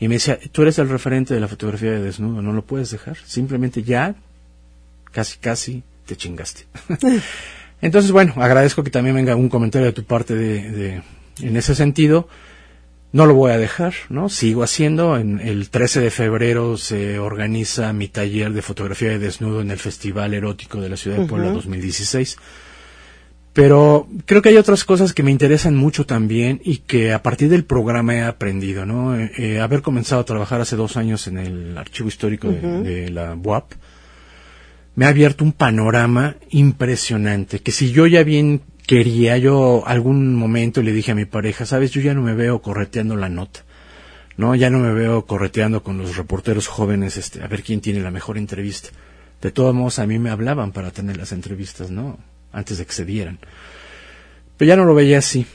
y 0.00 0.08
me 0.08 0.14
decía, 0.14 0.38
tú 0.50 0.62
eres 0.62 0.78
el 0.78 0.88
referente 0.88 1.34
de 1.34 1.40
la 1.40 1.46
fotografía 1.46 1.90
de 1.90 2.00
desnudo, 2.00 2.40
no 2.40 2.52
lo 2.52 2.62
puedes 2.62 2.90
dejar. 2.90 3.18
Simplemente 3.26 3.82
ya, 3.82 4.14
casi, 5.12 5.38
casi, 5.38 5.82
te 6.06 6.16
chingaste. 6.16 6.64
Entonces, 7.82 8.10
bueno, 8.10 8.32
agradezco 8.36 8.82
que 8.82 8.90
también 8.90 9.14
venga 9.14 9.36
un 9.36 9.50
comentario 9.50 9.86
de 9.86 9.92
tu 9.92 10.04
parte 10.04 10.34
de, 10.34 10.70
de, 10.70 11.02
en 11.42 11.56
ese 11.56 11.74
sentido. 11.74 12.28
No 13.12 13.26
lo 13.26 13.34
voy 13.34 13.52
a 13.52 13.58
dejar, 13.58 13.92
¿no? 14.08 14.30
Sigo 14.30 14.62
haciendo. 14.62 15.18
En 15.18 15.38
el 15.38 15.68
13 15.68 16.00
de 16.00 16.10
febrero 16.10 16.78
se 16.78 17.18
organiza 17.18 17.92
mi 17.92 18.08
taller 18.08 18.52
de 18.52 18.62
fotografía 18.62 19.10
de 19.10 19.18
desnudo 19.18 19.60
en 19.60 19.70
el 19.70 19.78
Festival 19.78 20.32
Erótico 20.32 20.80
de 20.80 20.88
la 20.88 20.96
Ciudad 20.96 21.18
de 21.18 21.26
Puebla 21.26 21.50
2016. 21.50 22.38
Pero 23.52 24.06
creo 24.26 24.42
que 24.42 24.50
hay 24.50 24.56
otras 24.56 24.84
cosas 24.84 25.12
que 25.12 25.24
me 25.24 25.32
interesan 25.32 25.74
mucho 25.74 26.06
también 26.06 26.60
y 26.64 26.78
que 26.78 27.12
a 27.12 27.22
partir 27.22 27.48
del 27.48 27.64
programa 27.64 28.14
he 28.14 28.22
aprendido, 28.22 28.86
¿no? 28.86 29.18
Eh, 29.18 29.32
eh, 29.36 29.60
haber 29.60 29.82
comenzado 29.82 30.20
a 30.20 30.24
trabajar 30.24 30.60
hace 30.60 30.76
dos 30.76 30.96
años 30.96 31.26
en 31.26 31.38
el 31.38 31.76
archivo 31.76 32.08
histórico 32.08 32.48
de, 32.48 32.60
de, 32.82 33.10
la 33.10 33.34
UAP 33.34 33.72
me 34.94 35.06
ha 35.06 35.08
abierto 35.08 35.44
un 35.44 35.52
panorama 35.52 36.36
impresionante, 36.50 37.60
que 37.60 37.72
si 37.72 37.90
yo 37.90 38.06
ya 38.06 38.22
bien 38.22 38.60
quería, 38.86 39.38
yo 39.38 39.82
algún 39.86 40.34
momento 40.34 40.82
le 40.82 40.92
dije 40.92 41.12
a 41.12 41.14
mi 41.14 41.24
pareja, 41.24 41.64
sabes, 41.64 41.90
yo 41.90 42.00
ya 42.00 42.12
no 42.12 42.22
me 42.22 42.34
veo 42.34 42.60
correteando 42.60 43.16
la 43.16 43.28
nota. 43.28 43.60
No, 44.36 44.54
ya 44.54 44.70
no 44.70 44.78
me 44.78 44.92
veo 44.92 45.26
correteando 45.26 45.82
con 45.82 45.98
los 45.98 46.16
reporteros 46.16 46.66
jóvenes, 46.66 47.16
este, 47.16 47.42
a 47.42 47.46
ver 47.46 47.62
quién 47.62 47.80
tiene 47.80 48.00
la 48.00 48.10
mejor 48.10 48.36
entrevista. 48.38 48.88
De 49.40 49.50
todos 49.50 49.74
modos, 49.74 49.98
a 49.98 50.06
mí 50.06 50.18
me 50.18 50.30
hablaban 50.30 50.72
para 50.72 50.90
tener 50.90 51.16
las 51.16 51.32
entrevistas, 51.32 51.90
¿no? 51.90 52.18
Antes 52.52 52.78
de 52.78 52.86
que 52.86 52.92
se 52.92 53.04
dieran. 53.04 53.38
Pero 54.56 54.68
ya 54.68 54.76
no 54.76 54.84
lo 54.84 54.94
veía 54.94 55.18
así. 55.18 55.46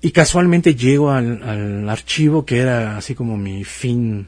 Y 0.00 0.10
casualmente 0.10 0.74
llego 0.74 1.10
al, 1.10 1.42
al, 1.42 1.88
archivo 1.88 2.44
que 2.44 2.58
era 2.58 2.96
así 2.96 3.14
como 3.14 3.36
mi 3.36 3.64
fin 3.64 4.26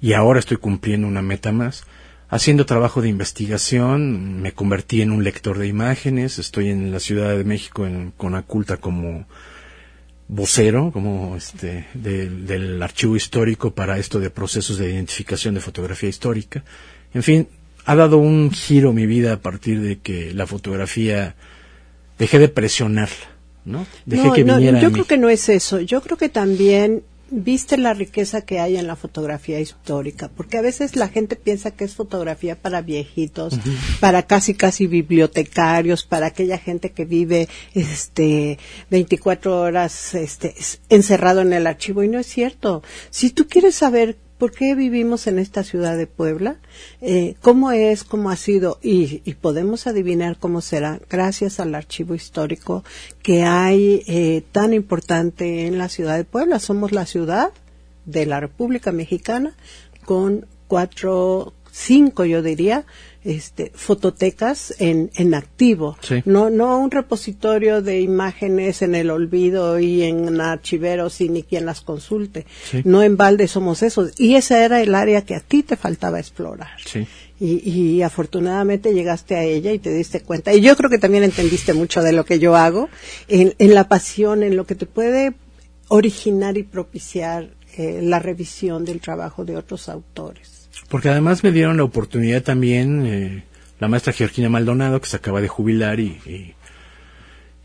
y 0.00 0.12
ahora 0.12 0.38
estoy 0.38 0.58
cumpliendo 0.58 1.06
una 1.06 1.22
meta 1.22 1.50
más. 1.52 1.84
Haciendo 2.28 2.66
trabajo 2.66 3.00
de 3.00 3.08
investigación, 3.08 4.42
me 4.42 4.52
convertí 4.52 5.02
en 5.02 5.12
un 5.12 5.24
lector 5.24 5.56
de 5.56 5.66
imágenes, 5.66 6.38
estoy 6.38 6.68
en 6.68 6.90
la 6.90 7.00
Ciudad 7.00 7.36
de 7.36 7.44
México 7.44 7.86
en 7.86 8.10
Conaculta 8.10 8.76
como 8.76 9.26
vocero, 10.28 10.90
como 10.92 11.36
este, 11.36 11.86
de, 11.94 12.28
del 12.28 12.82
archivo 12.82 13.16
histórico 13.16 13.74
para 13.74 13.98
esto 13.98 14.20
de 14.20 14.30
procesos 14.30 14.78
de 14.78 14.92
identificación 14.92 15.54
de 15.54 15.60
fotografía 15.60 16.08
histórica. 16.08 16.64
En 17.12 17.22
fin, 17.22 17.48
ha 17.84 17.94
dado 17.94 18.18
un 18.18 18.50
giro 18.50 18.92
mi 18.92 19.06
vida 19.06 19.34
a 19.34 19.40
partir 19.40 19.80
de 19.80 19.98
que 19.98 20.32
la 20.32 20.46
fotografía 20.46 21.34
dejé 22.18 22.38
de 22.38 22.48
presionarla, 22.48 23.26
¿no? 23.64 23.86
Dejé 24.06 24.28
no, 24.28 24.32
que 24.32 24.44
no, 24.44 24.60
yo 24.60 24.70
a 24.70 24.72
mí. 24.72 24.92
creo 24.92 25.04
que 25.04 25.18
no 25.18 25.28
es 25.28 25.48
eso. 25.48 25.80
Yo 25.80 26.00
creo 26.00 26.16
que 26.16 26.28
también 26.28 27.02
viste 27.30 27.76
la 27.76 27.94
riqueza 27.94 28.42
que 28.42 28.60
hay 28.60 28.76
en 28.76 28.86
la 28.86 28.96
fotografía 28.96 29.60
histórica, 29.60 30.30
porque 30.34 30.58
a 30.58 30.62
veces 30.62 30.94
la 30.94 31.08
gente 31.08 31.36
piensa 31.36 31.72
que 31.72 31.84
es 31.84 31.94
fotografía 31.94 32.56
para 32.56 32.80
viejitos, 32.82 33.58
para 34.00 34.22
casi 34.22 34.54
casi 34.54 34.86
bibliotecarios, 34.86 36.04
para 36.04 36.26
aquella 36.26 36.58
gente 36.58 36.92
que 36.92 37.04
vive 37.04 37.48
este 37.74 38.58
24 38.90 39.60
horas 39.60 40.14
este 40.14 40.54
encerrado 40.88 41.40
en 41.40 41.52
el 41.52 41.66
archivo 41.66 42.02
y 42.02 42.08
no 42.08 42.18
es 42.18 42.26
cierto. 42.26 42.82
Si 43.10 43.30
tú 43.30 43.48
quieres 43.48 43.74
saber 43.74 44.16
por 44.38 44.52
qué 44.52 44.74
vivimos 44.74 45.26
en 45.26 45.38
esta 45.38 45.62
ciudad 45.62 45.96
de 45.96 46.06
Puebla, 46.06 46.56
eh, 47.00 47.36
cómo 47.40 47.70
es, 47.70 48.04
cómo 48.04 48.30
ha 48.30 48.36
sido, 48.36 48.78
y, 48.82 49.22
y, 49.24 49.34
podemos 49.34 49.86
adivinar 49.86 50.38
cómo 50.38 50.60
será 50.60 51.00
gracias 51.08 51.60
al 51.60 51.74
archivo 51.74 52.14
histórico 52.14 52.84
que 53.22 53.44
hay 53.44 54.02
eh, 54.06 54.42
tan 54.52 54.74
importante 54.74 55.66
en 55.66 55.78
la 55.78 55.88
ciudad 55.88 56.16
de 56.16 56.24
Puebla. 56.24 56.58
Somos 56.58 56.92
la 56.92 57.06
ciudad 57.06 57.52
de 58.06 58.26
la 58.26 58.40
República 58.40 58.92
Mexicana 58.92 59.54
con 60.04 60.46
cuatro, 60.68 61.54
cinco, 61.70 62.24
yo 62.24 62.42
diría, 62.42 62.84
este, 63.24 63.72
fototecas 63.74 64.74
en, 64.78 65.10
en 65.16 65.34
activo, 65.34 65.96
Sí. 66.02 66.22
no, 66.26 66.50
no 66.50 66.78
un 66.78 66.90
repositorio 66.90 67.80
de 67.82 68.00
imágenes 68.00 68.82
en 68.82 68.94
el 68.94 69.10
olvido 69.10 69.78
y 69.80 70.02
en 70.02 70.40
archiveros 70.40 71.20
y 71.20 71.28
ni 71.30 71.42
quien 71.42 71.64
las 71.66 71.80
consulte. 71.80 72.46
Sí. 72.70 72.82
No 72.84 73.02
en 73.02 73.16
balde 73.16 73.48
somos 73.48 73.82
esos. 73.82 74.12
Y 74.20 74.34
ese 74.36 74.62
era 74.62 74.80
el 74.82 74.94
área 74.94 75.22
que 75.22 75.34
a 75.34 75.40
ti 75.40 75.62
te 75.62 75.76
faltaba 75.76 76.20
explorar. 76.20 76.68
Sí. 76.84 77.06
Y, 77.40 77.68
y 77.68 78.02
afortunadamente 78.02 78.92
llegaste 78.94 79.34
a 79.36 79.42
ella 79.42 79.72
y 79.72 79.78
te 79.78 79.92
diste 79.92 80.20
cuenta. 80.20 80.52
Y 80.54 80.60
yo 80.60 80.76
creo 80.76 80.88
que 80.90 80.98
también 80.98 81.24
entendiste 81.24 81.72
mucho 81.74 82.02
de 82.02 82.12
lo 82.12 82.24
que 82.24 82.38
yo 82.38 82.54
hago, 82.56 82.88
en, 83.28 83.54
en 83.58 83.74
la 83.74 83.88
pasión, 83.88 84.42
en 84.42 84.56
lo 84.56 84.66
que 84.66 84.74
te 84.74 84.86
puede 84.86 85.34
originar 85.88 86.56
y 86.56 86.62
propiciar 86.62 87.50
eh, 87.76 88.00
la 88.02 88.18
revisión 88.18 88.84
del 88.84 89.00
trabajo 89.00 89.44
de 89.44 89.56
otros 89.56 89.88
autores. 89.88 90.53
Porque 90.88 91.08
además 91.08 91.42
me 91.42 91.52
dieron 91.52 91.76
la 91.76 91.84
oportunidad 91.84 92.42
también, 92.42 93.06
eh, 93.06 93.44
la 93.80 93.88
maestra 93.88 94.12
Georgina 94.12 94.48
Maldonado, 94.48 95.00
que 95.00 95.08
se 95.08 95.16
acaba 95.16 95.40
de 95.40 95.48
jubilar 95.48 96.00
y, 96.00 96.18
y, 96.26 96.54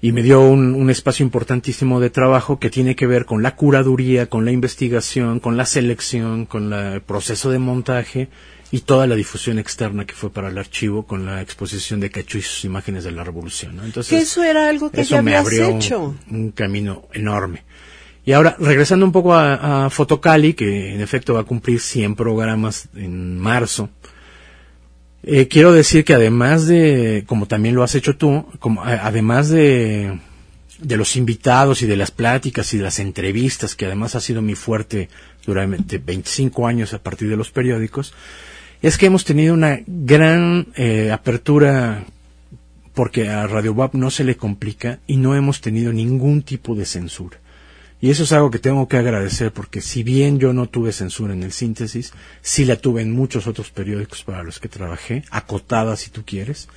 y 0.01 0.11
me 0.11 0.23
dio 0.23 0.41
un, 0.41 0.75
un, 0.75 0.89
espacio 0.89 1.23
importantísimo 1.23 1.99
de 1.99 2.09
trabajo 2.09 2.59
que 2.59 2.69
tiene 2.69 2.95
que 2.95 3.07
ver 3.07 3.25
con 3.25 3.43
la 3.43 3.55
curaduría, 3.55 4.27
con 4.27 4.45
la 4.45 4.51
investigación, 4.51 5.39
con 5.39 5.57
la 5.57 5.65
selección, 5.65 6.45
con 6.45 6.69
la, 6.69 6.93
el 6.93 7.01
proceso 7.01 7.51
de 7.51 7.59
montaje 7.59 8.29
y 8.71 8.81
toda 8.81 9.07
la 9.07 9.15
difusión 9.15 9.59
externa 9.59 10.05
que 10.05 10.13
fue 10.13 10.31
para 10.31 10.49
el 10.49 10.57
archivo 10.57 11.05
con 11.05 11.25
la 11.25 11.41
exposición 11.41 11.99
de 11.99 12.11
Cachú 12.11 12.37
y 12.37 12.41
sus 12.41 12.65
imágenes 12.65 13.03
de 13.03 13.11
la 13.11 13.23
revolución. 13.23 13.75
¿no? 13.75 13.83
Entonces, 13.83 14.09
que 14.09 14.19
eso 14.19 14.43
era 14.43 14.69
algo 14.69 14.91
que 14.91 15.03
ya 15.03 15.21
me 15.21 15.35
habías 15.35 15.45
abrió 15.45 15.77
hecho. 15.77 16.15
Un, 16.29 16.35
un 16.35 16.51
camino 16.51 17.07
enorme. 17.13 17.63
Y 18.25 18.33
ahora, 18.33 18.55
regresando 18.59 19.05
un 19.05 19.11
poco 19.11 19.33
a, 19.33 19.85
a, 19.85 19.89
Fotocali, 19.89 20.53
que 20.53 20.93
en 20.93 21.01
efecto 21.01 21.33
va 21.33 21.41
a 21.41 21.45
cumplir 21.45 21.79
100 21.79 22.15
programas 22.15 22.89
en 22.95 23.39
marzo, 23.39 23.89
eh, 25.23 25.47
quiero 25.47 25.73
decir 25.73 26.05
que 26.05 26.13
además 26.13 26.67
de, 26.67 27.23
como 27.27 27.47
también 27.47 27.75
lo 27.75 27.83
has 27.83 27.95
hecho 27.95 28.15
tú, 28.15 28.45
como, 28.59 28.83
además 28.83 29.49
de, 29.49 30.19
de 30.79 30.97
los 30.97 31.15
invitados 31.15 31.81
y 31.81 31.87
de 31.87 31.97
las 31.97 32.11
pláticas 32.11 32.73
y 32.73 32.77
de 32.77 32.83
las 32.83 32.99
entrevistas, 32.99 33.75
que 33.75 33.85
además 33.85 34.15
ha 34.15 34.21
sido 34.21 34.41
mi 34.41 34.55
fuerte 34.55 35.09
durante 35.45 35.97
25 35.97 36.67
años 36.67 36.93
a 36.93 37.03
partir 37.03 37.29
de 37.29 37.37
los 37.37 37.51
periódicos, 37.51 38.13
es 38.81 38.97
que 38.97 39.07
hemos 39.07 39.25
tenido 39.25 39.53
una 39.53 39.79
gran 39.85 40.67
eh, 40.75 41.11
apertura 41.11 42.05
porque 42.93 43.29
a 43.29 43.45
Radio 43.47 43.73
WAP 43.73 43.93
no 43.95 44.09
se 44.09 44.23
le 44.23 44.37
complica 44.37 44.99
y 45.05 45.17
no 45.17 45.35
hemos 45.35 45.61
tenido 45.61 45.91
ningún 45.91 46.43
tipo 46.43 46.75
de 46.75 46.85
censura. 46.85 47.39
Y 48.01 48.11
eso 48.11 48.23
es 48.23 48.31
algo 48.31 48.49
que 48.49 48.59
tengo 48.59 48.87
que 48.87 48.97
agradecer 48.97 49.51
porque 49.51 49.81
si 49.81 50.03
bien 50.03 50.39
yo 50.39 50.53
no 50.53 50.67
tuve 50.67 50.93
censura 50.93 51.33
en 51.33 51.43
el 51.43 51.51
síntesis, 51.51 52.13
sí 52.41 52.63
la 52.63 52.77
tuve 52.77 53.01
en 53.01 53.11
muchos 53.11 53.45
otros 53.45 53.71
periódicos 53.71 54.23
para 54.23 54.43
los 54.43 54.59
que 54.59 54.69
trabajé, 54.69 55.23
acotada 55.31 55.97
si 55.97 56.09
tú 56.09 56.23
quieres. 56.25 56.69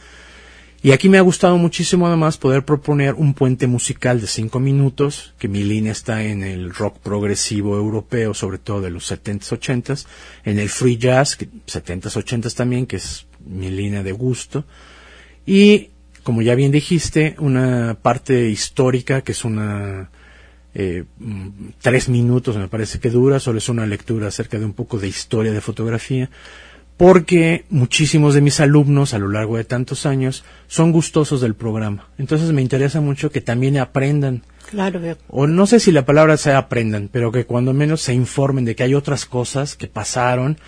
Y 0.84 0.90
aquí 0.90 1.08
me 1.08 1.18
ha 1.18 1.22
gustado 1.22 1.56
muchísimo 1.58 2.08
además 2.08 2.38
poder 2.38 2.64
proponer 2.64 3.14
un 3.14 3.34
puente 3.34 3.68
musical 3.68 4.20
de 4.20 4.26
cinco 4.26 4.58
minutos, 4.58 5.32
que 5.38 5.46
mi 5.46 5.62
línea 5.62 5.92
está 5.92 6.24
en 6.24 6.42
el 6.42 6.74
rock 6.74 6.98
progresivo 6.98 7.76
europeo, 7.76 8.34
sobre 8.34 8.58
todo 8.58 8.80
de 8.80 8.90
los 8.90 9.08
70s, 9.08 9.56
80s, 9.56 10.06
en 10.44 10.58
el 10.58 10.68
free 10.68 10.96
jazz, 10.96 11.36
que 11.36 11.48
70s, 11.48 12.20
80s 12.20 12.54
también, 12.54 12.86
que 12.86 12.96
es 12.96 13.26
mi 13.46 13.70
línea 13.70 14.02
de 14.02 14.10
gusto, 14.10 14.64
y 15.46 15.90
como 16.24 16.42
ya 16.42 16.56
bien 16.56 16.72
dijiste, 16.72 17.36
una 17.38 17.96
parte 18.00 18.48
histórica 18.48 19.22
que 19.22 19.32
es 19.32 19.44
una 19.44 20.10
eh, 20.74 21.04
tres 21.80 22.08
minutos 22.08 22.56
me 22.56 22.68
parece 22.68 22.98
que 22.98 23.10
dura, 23.10 23.40
solo 23.40 23.58
es 23.58 23.68
una 23.68 23.86
lectura 23.86 24.28
acerca 24.28 24.58
de 24.58 24.64
un 24.64 24.72
poco 24.72 24.98
de 24.98 25.08
historia 25.08 25.52
de 25.52 25.60
fotografía, 25.60 26.30
porque 26.96 27.64
muchísimos 27.68 28.34
de 28.34 28.40
mis 28.40 28.60
alumnos 28.60 29.14
a 29.14 29.18
lo 29.18 29.28
largo 29.28 29.56
de 29.56 29.64
tantos 29.64 30.06
años 30.06 30.44
son 30.68 30.92
gustosos 30.92 31.40
del 31.40 31.54
programa. 31.54 32.08
Entonces 32.18 32.52
me 32.52 32.62
interesa 32.62 33.00
mucho 33.00 33.30
que 33.30 33.40
también 33.40 33.78
aprendan. 33.78 34.42
Claro. 34.70 35.00
O 35.28 35.46
no 35.46 35.66
sé 35.66 35.80
si 35.80 35.90
la 35.90 36.06
palabra 36.06 36.36
sea 36.36 36.58
aprendan, 36.58 37.08
pero 37.10 37.32
que 37.32 37.44
cuando 37.44 37.72
menos 37.72 38.02
se 38.02 38.14
informen 38.14 38.64
de 38.64 38.76
que 38.76 38.84
hay 38.84 38.94
otras 38.94 39.26
cosas 39.26 39.74
que 39.74 39.88
pasaron 39.88 40.58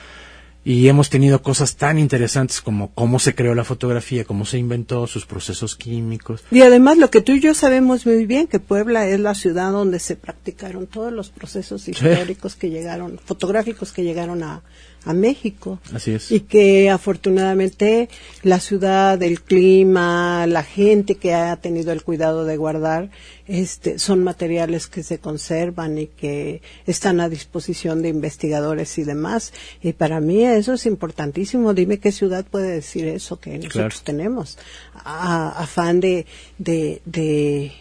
y 0.64 0.88
hemos 0.88 1.10
tenido 1.10 1.42
cosas 1.42 1.76
tan 1.76 1.98
interesantes 1.98 2.62
como 2.62 2.92
cómo 2.94 3.18
se 3.18 3.34
creó 3.34 3.54
la 3.54 3.64
fotografía, 3.64 4.24
cómo 4.24 4.46
se 4.46 4.58
inventó, 4.58 5.06
sus 5.06 5.26
procesos 5.26 5.76
químicos. 5.76 6.42
Y 6.50 6.62
además 6.62 6.96
lo 6.96 7.10
que 7.10 7.20
tú 7.20 7.32
y 7.32 7.40
yo 7.40 7.52
sabemos 7.52 8.06
muy 8.06 8.24
bien, 8.24 8.46
que 8.46 8.60
Puebla 8.60 9.06
es 9.06 9.20
la 9.20 9.34
ciudad 9.34 9.72
donde 9.72 9.98
se 9.98 10.16
practicaron 10.16 10.86
todos 10.86 11.12
los 11.12 11.28
procesos 11.28 11.86
históricos 11.86 12.52
sí. 12.52 12.58
que 12.58 12.70
llegaron, 12.70 13.20
fotográficos 13.22 13.92
que 13.92 14.02
llegaron 14.02 14.42
a, 14.42 14.62
a 15.04 15.12
México. 15.12 15.78
Así 15.92 16.12
es. 16.12 16.30
Y 16.32 16.40
que 16.40 16.88
afortunadamente 16.90 18.08
la 18.42 18.58
ciudad, 18.60 19.22
el 19.22 19.42
clima, 19.42 20.46
la 20.46 20.62
gente 20.62 21.16
que 21.16 21.34
ha 21.34 21.56
tenido 21.56 21.92
el 21.92 22.02
cuidado 22.02 22.44
de 22.44 22.56
guardar, 22.56 23.10
este, 23.46 23.98
son 23.98 24.24
materiales 24.24 24.86
que 24.86 25.02
se 25.02 25.18
conservan 25.18 25.98
y 25.98 26.06
que 26.06 26.62
están 26.86 27.20
a 27.20 27.28
disposición 27.28 28.00
de 28.02 28.08
investigadores 28.08 28.96
y 28.98 29.04
demás. 29.04 29.52
Y 29.82 29.92
para 29.92 30.20
mí 30.20 30.42
eso 30.44 30.72
es 30.72 30.86
importantísimo. 30.86 31.74
Dime 31.74 31.98
qué 31.98 32.10
ciudad 32.12 32.44
puede 32.44 32.70
decir 32.70 33.06
eso 33.06 33.38
que 33.38 33.58
nosotros 33.58 33.72
Claro. 33.72 33.96
tenemos. 34.04 34.58
A- 34.94 35.50
afán 35.62 36.00
de, 36.00 36.24
de, 36.58 37.02
de, 37.04 37.72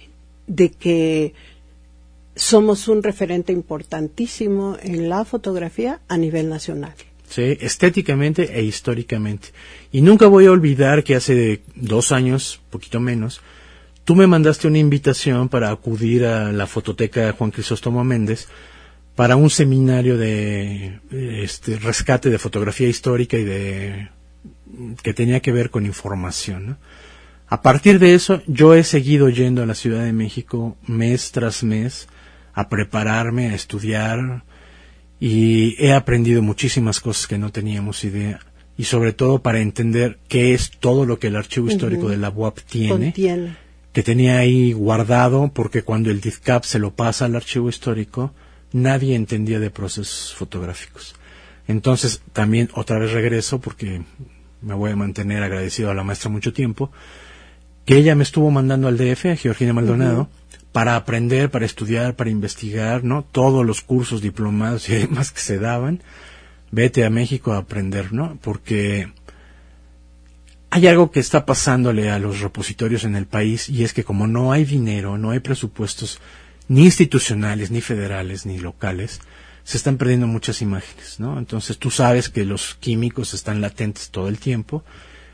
de 0.47 0.69
que 0.71 1.33
somos 2.35 2.87
un 2.87 3.03
referente 3.03 3.53
importantísimo 3.53 4.75
en 4.81 5.07
la 5.07 5.23
fotografía 5.23 5.99
a 6.07 6.17
nivel 6.17 6.49
nacional. 6.49 6.93
Estéticamente 7.37 8.57
e 8.57 8.63
históricamente. 8.63 9.49
Y 9.91 10.01
nunca 10.01 10.27
voy 10.27 10.45
a 10.45 10.51
olvidar 10.51 11.03
que 11.03 11.15
hace 11.15 11.61
dos 11.75 12.11
años, 12.11 12.61
poquito 12.69 12.99
menos, 12.99 13.41
tú 14.03 14.15
me 14.15 14.27
mandaste 14.27 14.67
una 14.67 14.79
invitación 14.79 15.49
para 15.49 15.69
acudir 15.69 16.25
a 16.25 16.51
la 16.51 16.67
fototeca 16.67 17.33
Juan 17.33 17.51
Crisóstomo 17.51 18.03
Méndez 18.03 18.47
para 19.15 19.35
un 19.35 19.49
seminario 19.49 20.17
de 20.17 20.99
este 21.11 21.77
rescate 21.77 22.29
de 22.29 22.39
fotografía 22.39 22.87
histórica 22.87 23.37
y 23.37 23.43
de 23.43 24.09
que 25.01 25.13
tenía 25.13 25.39
que 25.39 25.51
ver 25.51 25.69
con 25.69 25.85
información. 25.85 26.77
A 27.47 27.61
partir 27.61 27.99
de 27.99 28.15
eso, 28.15 28.41
yo 28.47 28.73
he 28.73 28.83
seguido 28.83 29.29
yendo 29.29 29.61
a 29.61 29.67
la 29.67 29.75
Ciudad 29.75 30.03
de 30.03 30.13
México 30.13 30.75
mes 30.87 31.31
tras 31.31 31.63
mes 31.63 32.07
a 32.53 32.69
prepararme, 32.69 33.49
a 33.49 33.55
estudiar 33.55 34.43
y 35.25 35.77
he 35.79 35.93
aprendido 35.93 36.41
muchísimas 36.41 36.99
cosas 36.99 37.27
que 37.27 37.37
no 37.37 37.49
teníamos 37.49 38.03
idea 38.03 38.41
y 38.77 38.83
sobre 38.83 39.13
todo 39.13 39.41
para 39.41 39.61
entender 39.61 40.19
qué 40.27 40.53
es 40.53 40.71
todo 40.71 41.05
lo 41.05 41.17
que 41.17 41.27
el 41.27 41.37
archivo 41.37 41.69
histórico 41.69 42.09
de 42.09 42.17
la 42.17 42.29
UAP 42.29 42.59
tiene, 42.59 43.13
que 43.93 44.03
tenía 44.03 44.39
ahí 44.39 44.73
guardado 44.73 45.49
porque 45.53 45.81
cuando 45.81 46.11
el 46.11 46.19
DIFCAP 46.19 46.65
se 46.65 46.77
lo 46.77 46.93
pasa 46.93 47.23
al 47.23 47.37
archivo 47.37 47.69
histórico, 47.69 48.33
nadie 48.73 49.15
entendía 49.15 49.61
de 49.61 49.69
procesos 49.69 50.35
fotográficos. 50.35 51.15
Entonces, 51.69 52.21
también 52.33 52.69
otra 52.73 52.99
vez 52.99 53.13
regreso, 53.13 53.61
porque 53.61 54.01
me 54.61 54.73
voy 54.73 54.91
a 54.91 54.97
mantener 54.97 55.41
agradecido 55.41 55.89
a 55.89 55.93
la 55.93 56.03
maestra 56.03 56.31
mucho 56.31 56.51
tiempo, 56.51 56.91
que 57.85 57.95
ella 57.95 58.13
me 58.15 58.23
estuvo 58.23 58.51
mandando 58.51 58.89
al 58.89 58.97
DF, 58.97 59.27
a 59.27 59.35
Georgina 59.37 59.71
Maldonado, 59.71 60.27
para 60.73 60.97
aprender, 60.97 61.49
para 61.49 61.65
estudiar, 61.65 62.15
para 62.15 62.31
investigar, 62.31 63.05
¿no? 63.05 63.23
Todos 63.23 63.65
los 63.65 63.81
cursos, 63.81 64.21
diplomados 64.21 64.89
y 64.89 64.95
demás 64.95 65.31
que 65.31 65.39
se 65.39 65.59
daban. 65.59 66.01
Vete 66.71 67.05
a 67.05 67.09
México 67.09 67.53
a 67.53 67.59
aprender, 67.59 68.11
¿no? 68.11 68.37
Porque 68.41 69.13
hay 70.71 70.87
algo 70.87 71.11
que 71.11 71.19
está 71.19 71.45
pasándole 71.45 72.09
a 72.09 72.17
los 72.17 72.41
repositorios 72.41 73.03
en 73.03 73.15
el 73.15 73.27
país 73.27 73.69
y 73.69 73.83
es 73.83 73.93
que 73.93 74.03
como 74.03 74.25
no 74.25 74.51
hay 74.51 74.65
dinero, 74.65 75.19
no 75.19 75.29
hay 75.29 75.39
presupuestos 75.39 76.19
ni 76.67 76.85
institucionales, 76.85 77.69
ni 77.69 77.79
federales, 77.79 78.47
ni 78.47 78.57
locales, 78.57 79.21
se 79.63 79.77
están 79.77 79.97
perdiendo 79.97 80.25
muchas 80.25 80.63
imágenes, 80.63 81.19
¿no? 81.19 81.37
Entonces 81.37 81.77
tú 81.77 81.91
sabes 81.91 82.29
que 82.29 82.43
los 82.43 82.73
químicos 82.79 83.35
están 83.35 83.61
latentes 83.61 84.09
todo 84.09 84.27
el 84.27 84.39
tiempo, 84.39 84.83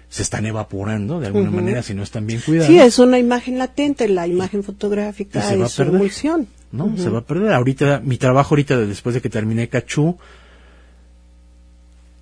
se 0.09 0.23
están 0.23 0.45
evaporando 0.47 1.19
de 1.19 1.27
alguna 1.27 1.51
manera 1.51 1.83
si 1.83 1.93
no 1.93 2.01
están 2.01 2.25
bien 2.25 2.41
cuidados. 2.41 2.67
Sí, 2.67 2.79
es 2.79 2.97
una 2.97 3.19
imagen 3.19 3.59
latente, 3.59 4.09
la 4.09 4.27
imagen 4.27 4.63
fotográfica 4.63 5.41
se 5.41 5.61
es 5.61 5.79
emulsión. 5.79 6.47
¿no? 6.71 6.97
Se 6.97 7.09
va 7.09 7.19
a 7.19 7.25
perder. 7.25 7.53
Ahorita, 7.53 8.01
mi 8.03 8.17
trabajo 8.17 8.55
ahorita, 8.55 8.77
después 8.77 9.13
de 9.13 9.21
que 9.21 9.29
terminé 9.29 9.69
Cachú, 9.69 10.17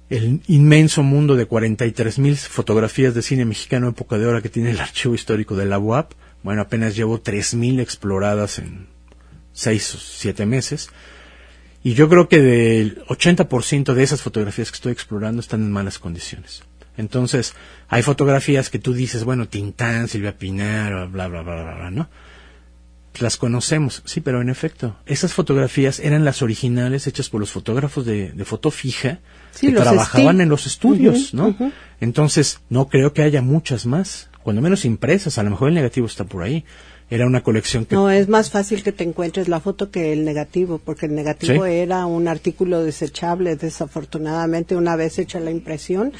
el 0.09 0.41
inmenso 0.47 1.01
mundo 1.01 1.35
de 1.35 1.45
43 1.45 2.19
mil 2.19 2.35
fotografías 2.37 3.13
de 3.13 3.21
cine 3.21 3.45
mexicano 3.45 3.89
época 3.89 4.17
de 4.17 4.25
hora 4.25 4.41
que 4.41 4.49
tiene 4.49 4.71
el 4.71 4.79
archivo 4.79 5.15
histórico 5.15 5.55
de 5.55 5.65
la 5.65 5.79
UAP, 5.79 6.13
bueno, 6.43 6.61
apenas 6.61 6.95
llevo 6.95 7.19
3 7.19 7.55
mil 7.55 7.79
exploradas 7.79 8.59
en 8.59 8.87
seis 9.53 9.95
o 9.95 9.97
siete 9.97 10.45
meses. 10.45 10.89
Y 11.83 11.93
yo 11.93 12.09
creo 12.09 12.27
que 12.27 12.41
del 12.41 13.05
80% 13.05 13.93
de 13.93 14.03
esas 14.03 14.21
fotografías 14.21 14.71
que 14.71 14.75
estoy 14.75 14.91
explorando 14.91 15.39
están 15.39 15.61
en 15.61 15.71
malas 15.71 15.99
condiciones. 15.99 16.63
Entonces, 16.97 17.53
hay 17.87 18.01
fotografías 18.01 18.69
que 18.69 18.79
tú 18.79 18.93
dices, 18.93 19.23
bueno, 19.23 19.47
Tintán, 19.47 20.07
Silvia 20.07 20.37
Pinar, 20.37 21.07
bla, 21.09 21.27
bla, 21.27 21.41
bla, 21.43 21.63
bla, 21.63 21.75
bla, 21.75 21.91
¿no? 21.91 22.09
Las 23.19 23.37
conocemos, 23.37 24.03
sí, 24.05 24.21
pero 24.21 24.41
en 24.41 24.49
efecto, 24.49 24.95
esas 25.07 25.33
fotografías 25.33 25.99
eran 25.99 26.23
las 26.23 26.43
originales 26.43 27.07
hechas 27.07 27.29
por 27.29 27.39
los 27.39 27.49
fotógrafos 27.49 28.05
de, 28.05 28.31
foto 28.45 28.69
fija 28.69 29.19
que 29.59 29.71
trabajaban 29.71 30.39
en 30.39 30.49
los 30.49 30.67
estudios, 30.67 31.33
¿no? 31.33 31.55
Entonces, 31.99 32.59
no 32.69 32.89
creo 32.89 33.13
que 33.13 33.23
haya 33.23 33.41
muchas 33.41 33.87
más, 33.87 34.29
cuando 34.43 34.61
menos 34.61 34.85
impresas, 34.85 35.39
a 35.39 35.43
lo 35.43 35.49
mejor 35.49 35.69
el 35.69 35.75
negativo 35.75 36.05
está 36.05 36.25
por 36.25 36.43
ahí 36.43 36.63
era 37.09 37.25
una 37.25 37.41
colección 37.41 37.85
que... 37.85 37.95
No, 37.95 38.09
es 38.09 38.27
más 38.27 38.51
fácil 38.51 38.83
que 38.83 38.91
te 38.91 39.05
encuentres 39.05 39.47
la 39.47 39.61
foto 39.61 39.91
que 39.91 40.11
el 40.11 40.25
negativo, 40.25 40.77
porque 40.83 41.05
el 41.05 41.15
negativo 41.15 41.65
era 41.65 42.05
un 42.05 42.27
artículo 42.27 42.83
desechable. 42.83 43.55
Desafortunadamente, 43.55 44.75
una 44.75 44.97
vez 44.97 45.17
hecha 45.17 45.39
la 45.39 45.51
impresión, 45.51 46.11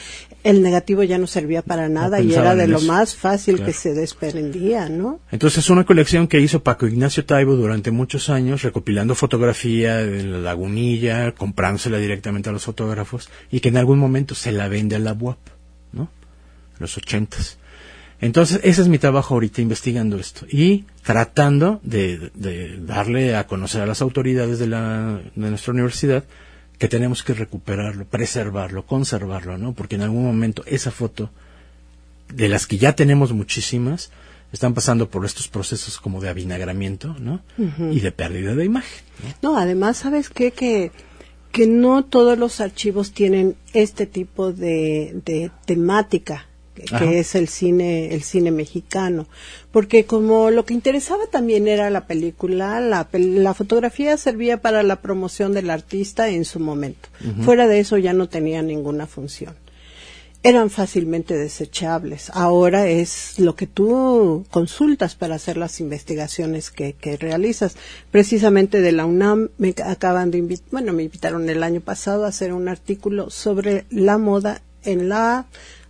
el 0.44 0.62
negativo 0.62 1.04
ya 1.04 1.18
no 1.18 1.28
servía 1.28 1.62
para 1.62 1.90
nada 1.90 2.22
y 2.22 2.34
era 2.34 2.56
de 2.56 2.68
lo 2.68 2.80
más 2.82 3.16
fácil 3.16 3.62
que 3.64 3.74
se 3.74 3.94
desprendía, 3.94 4.88
¿no? 4.88 5.20
Entonces, 5.32 5.66
es 5.66 5.70
una 5.70 5.86
colección 5.86 6.28
que 6.28 6.40
hizo 6.40 6.64
Paco 6.64 6.88
Ignacio 6.88 7.26
Taibo 7.26 7.56
durante 7.56 7.92
muchos 7.92 8.30
años, 8.30 8.62
recopilando 8.62 9.14
fotografía 9.14 9.98
de 9.98 10.24
la 10.24 10.38
lagunilla, 10.38 11.34
comprándosela 11.34 11.98
directamente 11.98 12.50
a 12.50 12.54
los 12.54 12.64
fotógrafos 12.64 13.30
y 13.52 13.60
que 13.60 13.70
en 13.70 13.78
algún 13.78 14.00
momento 14.00 14.36
se 14.36 14.54
la 14.54 14.70
vende 14.70 14.96
a 14.96 15.00
la 15.00 15.12
UAP, 15.12 15.38
¿no? 15.92 16.10
Los 16.80 16.98
ochentas. 16.98 17.58
Entonces, 18.20 18.60
ese 18.64 18.82
es 18.82 18.88
mi 18.88 18.98
trabajo 18.98 19.36
ahorita, 19.36 19.62
investigando 19.62 20.18
esto 20.18 20.46
y 20.50 20.86
tratando 21.04 21.80
de, 21.84 22.32
darle 22.82 23.36
a 23.36 23.46
conocer 23.46 23.82
a 23.82 23.86
las 23.86 24.02
autoridades 24.02 24.58
de, 24.58 24.68
la, 24.68 25.22
de 25.36 25.50
nuestra 25.50 25.74
universidad 25.74 26.24
que 26.80 26.88
tenemos 26.88 27.24
que 27.24 27.34
recuperarlo, 27.34 28.06
preservarlo, 28.06 28.86
conservarlo, 28.86 29.58
¿no? 29.58 29.74
Porque 29.74 29.96
en 29.96 30.02
algún 30.02 30.24
momento 30.24 30.64
esa 30.66 30.92
foto, 30.92 31.30
de 32.34 32.50
las 32.50 32.68
que 32.68 32.78
ya 32.78 32.94
tenemos 32.94 33.34
muchísimas, 33.34 34.12
están 34.52 34.74
pasando 34.74 35.10
por 35.10 35.26
estos 35.26 35.48
procesos 35.48 36.00
como 36.00 36.22
de 36.22 36.30
avinagramiento, 36.30 37.16
¿no? 37.20 37.42
Y 37.58 38.00
de 38.00 38.12
pérdida 38.12 38.56
de 38.56 38.66
imagen. 38.66 39.04
¿no? 39.42 39.58
además, 39.58 39.98
¿sabes 39.98 40.30
qué? 40.30 40.52
Que, 40.52 40.92
que 41.52 41.68
no 41.68 42.04
todos 42.06 42.38
los 42.38 42.62
archivos 42.62 43.12
tienen 43.12 43.56
este 43.74 44.06
tipo 44.06 44.54
de, 44.54 45.22
de 45.26 45.52
temática 45.66 46.48
que 46.84 47.20
es 47.20 47.36
el 47.36 47.48
cine 47.48 48.14
el 48.14 48.24
cine 48.24 48.52
mexicano. 48.52 49.28
Porque 49.72 50.06
como 50.06 50.52
lo 50.52 50.66
que 50.66 50.74
interesaba 50.74 51.28
también 51.28 51.68
era 51.68 51.90
la 51.90 52.08
película 52.08 52.80
la, 52.80 53.08
la 53.12 53.54
fotografía 53.54 54.18
servía 54.18 54.62
para 54.62 54.84
la 54.84 55.02
promoción 55.02 55.54
del 55.54 55.70
artista 55.70 56.30
en 56.30 56.46
su 56.46 56.60
momento. 56.60 57.10
Fuera 57.42 57.68
de 57.68 57.80
eso 57.80 57.98
ya 57.98 58.14
no 58.14 58.30
tenía 58.30 58.62
ninguna 58.62 59.08
función. 59.08 59.56
Eran 60.44 60.70
fácilmente 60.70 61.36
desechables. 61.36 62.30
Ahora 62.30 62.88
es 62.88 63.40
lo 63.40 63.56
que 63.56 63.68
tú 63.68 64.46
consultas 64.50 65.16
para 65.16 65.36
hacer 65.36 65.58
las 65.58 65.80
investigaciones 65.82 66.70
que, 66.72 66.94
que 66.94 67.18
realizas. 67.18 67.76
Precisamente 68.12 68.80
de 68.80 68.92
la 68.92 69.06
UNAM 69.06 69.50
me 69.58 69.74
acaban 69.84 70.32
de 70.32 70.38
invitar, 70.38 70.68
bueno, 70.72 70.94
me 70.94 71.04
invitaron 71.04 71.50
el 71.50 71.64
año 71.64 71.82
pasado 71.82 72.24
a 72.24 72.30
hacer 72.30 72.54
un 72.54 72.70
artículo 72.70 73.30
sobre 73.30 73.86
la 73.90 74.18
moda 74.18 74.62
en 74.84 75.10
la 75.10 75.48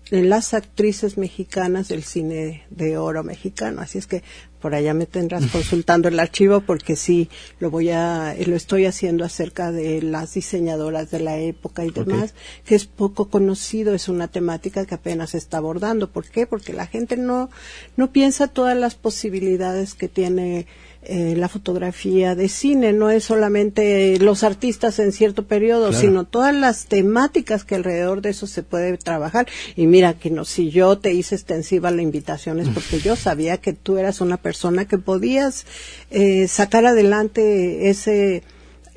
las 0.10 0.54
actrices 0.54 1.18
mexicanas 1.18 1.88
del 1.88 2.04
cine 2.04 2.64
de 2.70 2.98
oro 2.98 3.24
mexicano. 3.24 3.82
Así 3.82 3.98
es 3.98 4.08
que 4.08 4.24
por 4.60 4.74
allá 4.74 4.94
me 4.94 5.06
tendrás 5.06 5.46
consultando 5.48 6.08
el 6.08 6.20
archivo 6.20 6.62
porque 6.62 6.96
sí 6.96 7.30
lo 7.60 7.70
voy 7.70 7.92
a 7.92 8.36
lo 8.46 8.56
estoy 8.56 8.86
haciendo 8.86 9.24
acerca 9.24 9.72
de 9.72 10.02
las 10.02 10.34
diseñadoras 10.34 11.12
de 11.12 11.20
la 11.20 11.38
época 11.38 11.86
y 11.86 11.92
demás 11.92 12.34
que 12.66 12.76
es 12.76 12.86
poco 12.86 13.30
conocido 13.30 13.94
es 13.94 14.10
una 14.10 14.28
temática 14.28 14.86
que 14.86 14.96
apenas 14.96 15.32
se 15.32 15.38
está 15.38 15.58
abordando 15.58 16.10
¿por 16.10 16.26
qué? 16.28 16.48
porque 16.48 16.74
la 16.74 16.88
gente 16.88 17.18
no 17.18 17.50
no 17.98 18.12
piensa 18.12 18.48
todas 18.48 18.76
las 18.76 18.96
posibilidades 18.96 19.94
que 19.94 20.08
tiene 20.08 20.66
eh, 21.10 21.36
la 21.38 21.48
fotografía 21.48 22.36
de 22.36 22.50
cine, 22.50 22.92
no 22.92 23.10
es 23.10 23.24
solamente 23.24 24.20
los 24.20 24.44
artistas 24.44 25.00
en 25.00 25.14
cierto 25.14 25.46
periodo, 25.46 25.94
sino 25.94 26.26
todas 26.26 26.54
las 26.54 26.88
temáticas 26.88 27.64
que 27.64 27.76
alrededor 27.76 28.22
de 28.22 28.32
eso 28.32 28.46
se 28.46 28.62
puede 28.62 28.98
trabajar. 28.98 29.48
Y 29.78 29.88
mira 29.88 30.16
que 30.20 30.30
no, 30.30 30.44
si 30.44 30.70
yo 30.70 30.98
te 30.98 31.14
hice 31.14 31.36
extensiva 31.36 31.92
la 31.92 32.02
invitación 32.02 32.60
es 32.60 32.68
porque 32.68 33.00
yo 33.00 33.16
sabía 33.16 33.58
que 33.58 33.72
tú 33.72 33.98
eras 33.98 34.20
una 34.20 34.36
persona 34.36 34.86
que 34.86 34.98
podías 34.98 35.66
eh, 36.12 36.50
sacar 36.50 36.86
adelante 36.86 37.90
ese 37.90 38.44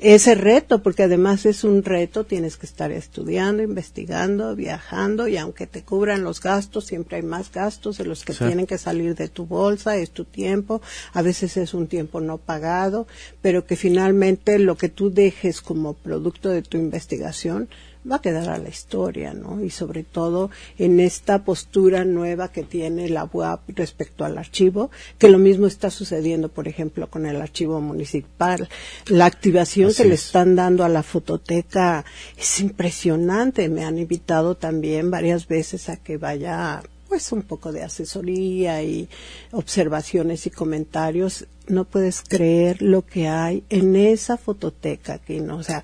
ese 0.01 0.33
reto, 0.33 0.81
porque 0.81 1.03
además 1.03 1.45
es 1.45 1.63
un 1.63 1.83
reto, 1.83 2.23
tienes 2.23 2.57
que 2.57 2.65
estar 2.65 2.91
estudiando, 2.91 3.61
investigando, 3.61 4.55
viajando 4.55 5.27
y 5.27 5.37
aunque 5.37 5.67
te 5.67 5.83
cubran 5.83 6.23
los 6.23 6.41
gastos, 6.41 6.85
siempre 6.85 7.17
hay 7.17 7.23
más 7.23 7.51
gastos 7.51 7.99
de 7.99 8.05
los 8.05 8.25
que 8.25 8.33
tienen 8.33 8.65
que 8.65 8.79
salir 8.79 9.13
de 9.13 9.29
tu 9.29 9.45
bolsa, 9.45 9.97
es 9.97 10.09
tu 10.09 10.25
tiempo, 10.25 10.81
a 11.13 11.21
veces 11.21 11.55
es 11.55 11.75
un 11.75 11.85
tiempo 11.85 12.19
no 12.19 12.39
pagado, 12.39 13.05
pero 13.43 13.67
que 13.67 13.75
finalmente 13.75 14.57
lo 14.57 14.75
que 14.75 14.89
tú 14.89 15.11
dejes 15.11 15.61
como 15.61 15.93
producto 15.93 16.49
de 16.49 16.63
tu 16.63 16.77
investigación 16.77 17.69
va 18.09 18.17
a 18.17 18.21
quedar 18.21 18.49
a 18.49 18.57
la 18.57 18.69
historia, 18.69 19.33
¿no? 19.33 19.63
Y 19.63 19.69
sobre 19.69 20.03
todo 20.03 20.49
en 20.77 20.99
esta 20.99 21.43
postura 21.43 22.03
nueva 22.05 22.51
que 22.51 22.63
tiene 22.63 23.09
la 23.09 23.29
UAP 23.31 23.69
respecto 23.75 24.25
al 24.25 24.37
archivo, 24.37 24.89
que 25.17 25.29
lo 25.29 25.37
mismo 25.37 25.67
está 25.67 25.89
sucediendo, 25.89 26.49
por 26.49 26.67
ejemplo, 26.67 27.09
con 27.09 27.25
el 27.25 27.41
archivo 27.41 27.79
municipal. 27.81 28.69
La 29.07 29.25
activación 29.25 29.93
que 29.93 30.05
le 30.05 30.15
están 30.15 30.55
dando 30.55 30.83
a 30.83 30.89
la 30.89 31.03
fototeca 31.03 32.05
es 32.37 32.59
impresionante. 32.59 33.69
Me 33.69 33.83
han 33.83 33.97
invitado 33.97 34.55
también 34.55 35.11
varias 35.11 35.47
veces 35.47 35.89
a 35.89 35.97
que 35.97 36.17
vaya 36.17 36.81
pues 37.07 37.33
un 37.33 37.41
poco 37.41 37.73
de 37.73 37.83
asesoría 37.83 38.81
y 38.83 39.09
observaciones 39.51 40.47
y 40.47 40.49
comentarios. 40.49 41.45
No 41.67 41.83
puedes 41.83 42.21
creer 42.21 42.81
lo 42.81 43.05
que 43.05 43.27
hay 43.27 43.65
en 43.69 43.97
esa 43.97 44.37
fototeca, 44.37 45.17
que 45.17 45.41
no, 45.41 45.57
o 45.57 45.63
sea, 45.63 45.83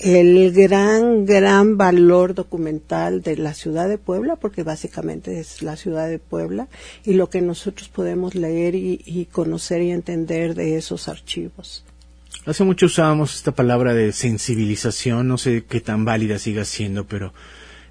el 0.00 0.52
gran, 0.52 1.24
gran 1.24 1.76
valor 1.76 2.34
documental 2.34 3.20
de 3.20 3.36
la 3.36 3.54
ciudad 3.54 3.88
de 3.88 3.98
Puebla, 3.98 4.36
porque 4.36 4.62
básicamente 4.62 5.40
es 5.40 5.62
la 5.62 5.76
ciudad 5.76 6.08
de 6.08 6.18
Puebla, 6.18 6.68
y 7.04 7.14
lo 7.14 7.28
que 7.28 7.40
nosotros 7.40 7.88
podemos 7.88 8.34
leer 8.34 8.74
y, 8.74 9.28
conocer 9.32 9.82
y 9.82 9.90
entender 9.90 10.54
de 10.54 10.76
esos 10.76 11.08
archivos. 11.08 11.84
Hace 12.46 12.64
mucho 12.64 12.86
usábamos 12.86 13.34
esta 13.34 13.52
palabra 13.52 13.92
de 13.92 14.12
sensibilización, 14.12 15.26
no 15.26 15.36
sé 15.36 15.64
qué 15.68 15.80
tan 15.80 16.04
válida 16.04 16.38
siga 16.38 16.64
siendo, 16.64 17.04
pero 17.06 17.34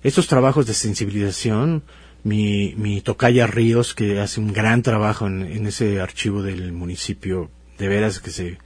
estos 0.02 0.28
trabajos 0.28 0.66
de 0.66 0.74
sensibilización, 0.74 1.84
mi, 2.24 2.74
mi 2.78 3.02
tocaya 3.02 3.48
Ríos, 3.48 3.94
que 3.94 4.20
hace 4.20 4.40
un 4.40 4.54
gran 4.54 4.82
trabajo 4.82 5.28
en 5.28 5.68
ese 5.68 6.00
archivo 6.00 6.42
del 6.42 6.72
municipio, 6.72 7.52
de 7.78 7.88
veras 7.88 8.20
que 8.20 8.32
se 8.32 8.58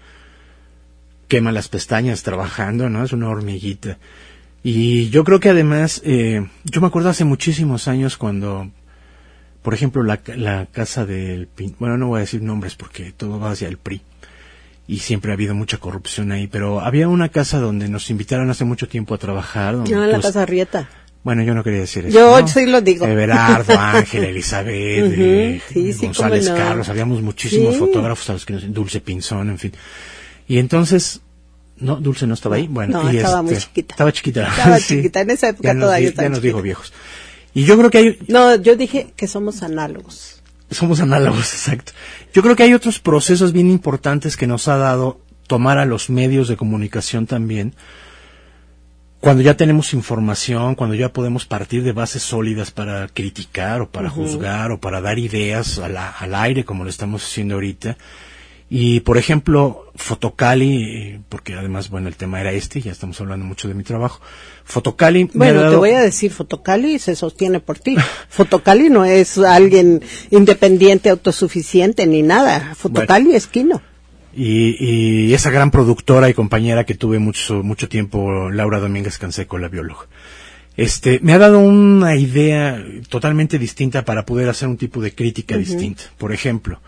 quema 1.32 1.54
las 1.54 1.70
pestañas 1.70 2.24
trabajando, 2.24 2.90
¿no? 2.90 3.06
Es 3.06 3.14
una 3.14 3.30
hormiguita. 3.30 3.98
Y 4.64 5.10
yo 5.12 5.24
creo 5.24 5.40
que 5.40 5.48
además, 5.48 6.02
eh, 6.04 6.46
yo 6.66 6.82
me 6.82 6.88
acuerdo 6.88 7.08
hace 7.08 7.24
muchísimos 7.24 7.88
años 7.88 8.18
cuando, 8.18 8.70
por 9.62 9.74
ejemplo, 9.74 10.04
la, 10.04 10.20
la 10.36 10.66
casa 10.66 11.06
del, 11.06 11.48
bueno, 11.80 11.98
no 11.98 12.08
voy 12.08 12.18
a 12.18 12.20
decir 12.20 12.42
nombres 12.42 12.76
porque 12.76 13.14
todo 13.14 13.40
va 13.40 13.52
hacia 13.52 13.70
el 13.70 13.78
PRI 13.78 14.02
y 14.90 15.00
siempre 15.00 15.32
ha 15.32 15.36
habido 15.36 15.56
mucha 15.56 15.78
corrupción 15.78 16.34
ahí, 16.34 16.48
pero 16.48 16.82
había 16.82 17.08
una 17.08 17.30
casa 17.30 17.62
donde 17.62 17.88
nos 17.88 18.10
invitaron 18.10 18.50
hace 18.50 18.66
mucho 18.66 18.90
tiempo 18.90 19.16
a 19.16 19.18
trabajar. 19.18 19.78
Donde, 19.78 19.96
no, 19.96 20.06
la 20.06 20.16
pues, 20.16 20.26
casa 20.26 20.46
Rieta. 20.46 20.90
Bueno, 21.24 21.44
yo 21.44 21.54
no 21.54 21.64
quería 21.64 21.80
decir 21.80 22.08
eso. 22.08 22.20
Yo 22.20 22.42
¿no? 22.42 22.46
sí 22.46 22.66
lo 22.66 22.82
digo. 22.82 23.06
Everardo, 23.08 23.74
Ángel, 23.80 24.26
Elizabeth, 24.26 25.06
uh 25.06 25.08
-huh, 25.08 25.16
eh, 25.18 25.62
sí, 25.72 25.94
sí, 25.94 26.06
González 26.08 26.50
no. 26.50 26.58
Carlos, 26.58 26.90
habíamos 26.90 27.22
muchísimos 27.22 27.76
sí. 27.76 27.80
fotógrafos 27.80 28.30
a 28.32 28.34
los 28.34 28.46
que 28.46 28.52
nos, 28.52 28.74
Dulce 28.74 29.00
Pinzón, 29.00 29.50
en 29.50 29.60
fin. 29.60 29.72
Y 30.52 30.60
entonces, 30.60 31.22
no, 31.78 31.96
Dulce 31.96 32.28
no 32.28 32.34
estaba 32.34 32.58
ahí. 32.58 32.68
Bueno, 32.68 33.02
no, 33.02 33.14
y 33.14 33.16
estaba 33.16 33.40
este, 33.40 33.54
muy 33.54 33.62
chiquita. 33.62 33.94
Estaba 33.94 34.12
chiquita. 34.12 34.48
Estaba 34.50 34.80
chiquita, 34.86 35.22
en 35.22 35.30
esa 35.30 35.48
época 35.48 35.70
ya 35.70 35.74
nos, 35.74 35.84
todavía 35.86 36.14
ya 36.14 36.28
nos 36.28 36.42
dijo 36.42 36.62
viejos. 36.62 36.92
Y 37.54 37.64
yo 37.64 37.78
creo 37.78 37.90
que 37.90 37.98
hay... 38.00 38.18
No, 38.28 38.56
yo 38.56 38.76
dije 38.76 39.14
que 39.16 39.30
somos 39.30 39.64
análogos. 39.64 40.42
Somos 40.70 41.00
análogos, 41.00 41.40
exacto. 41.54 41.94
Yo 42.34 42.42
creo 42.42 42.58
que 42.58 42.64
hay 42.64 42.74
otros 42.74 43.00
procesos 43.00 43.54
bien 43.54 43.70
importantes 43.70 44.36
que 44.36 44.46
nos 44.46 44.68
ha 44.68 44.76
dado 44.76 45.22
tomar 45.48 45.78
a 45.78 45.86
los 45.86 46.10
medios 46.10 46.50
de 46.50 46.58
comunicación 46.58 47.28
también, 47.28 47.74
cuando 49.22 49.42
ya 49.42 49.56
tenemos 49.56 49.94
información, 49.94 50.76
cuando 50.76 50.96
ya 50.96 51.14
podemos 51.14 51.46
partir 51.46 51.82
de 51.84 51.94
bases 51.94 52.24
sólidas 52.24 52.72
para 52.72 53.08
criticar 53.08 53.80
o 53.80 53.90
para 53.90 54.10
uh 54.10 54.12
-huh. 54.12 54.16
juzgar 54.16 54.72
o 54.74 54.82
para 54.82 55.00
dar 55.00 55.18
ideas 55.18 55.80
a 55.80 55.88
la, 55.88 56.10
al 56.10 56.36
aire, 56.36 56.66
como 56.66 56.84
lo 56.84 56.90
estamos 56.90 57.24
haciendo 57.24 57.54
ahorita. 57.54 57.96
Y, 58.74 59.02
por 59.02 59.18
ejemplo, 59.18 59.92
Fotocali, 59.96 61.20
porque 61.28 61.56
además, 61.56 61.90
bueno, 61.90 62.08
el 62.08 62.16
tema 62.16 62.40
era 62.40 62.54
este, 62.54 62.80
ya 62.80 62.94
estamos 62.94 63.20
hablando 63.20 63.46
mucho 63.46 63.68
de 63.68 63.74
mi 63.74 63.84
trabajo. 63.84 64.22
Fotocali. 64.64 65.30
Bueno, 65.34 65.60
dado... 65.60 65.72
te 65.74 65.78
voy 65.78 65.90
a 65.90 66.00
decir, 66.00 66.32
Fotocali 66.32 66.98
se 66.98 67.18
sostiene 67.18 67.60
por 67.60 67.80
ti. 67.80 67.98
Fotocali 68.30 68.90
no 68.90 69.04
es 69.04 69.38
alguien 69.38 70.02
independiente, 70.30 71.10
autosuficiente, 71.10 72.08
ni 72.08 72.22
nada. 72.22 72.74
Fotocali 72.76 73.26
bueno. 73.26 73.38
es 73.38 73.48
Kino. 73.48 73.82
Y, 74.34 74.78
y, 74.80 75.34
esa 75.34 75.50
gran 75.50 75.70
productora 75.70 76.30
y 76.30 76.34
compañera 76.34 76.86
que 76.86 76.96
tuve 76.96 77.20
mucho, 77.20 77.64
mucho 77.64 77.90
tiempo, 77.90 78.50
Laura 78.50 78.80
Domínguez 78.80 79.18
Canseco, 79.18 79.58
la 79.58 79.68
bióloga. 79.68 80.08
Este, 80.78 81.20
me 81.22 81.34
ha 81.34 81.40
dado 81.40 81.60
una 81.60 82.16
idea 82.16 82.82
totalmente 83.10 83.60
distinta 83.60 84.06
para 84.06 84.26
poder 84.26 84.48
hacer 84.48 84.70
un 84.70 84.78
tipo 84.78 85.02
de 85.02 85.14
crítica 85.14 85.56
uh 85.56 85.58
-huh. 85.58 85.66
distinta. 85.66 86.04
Por 86.18 86.32
ejemplo, 86.32 86.80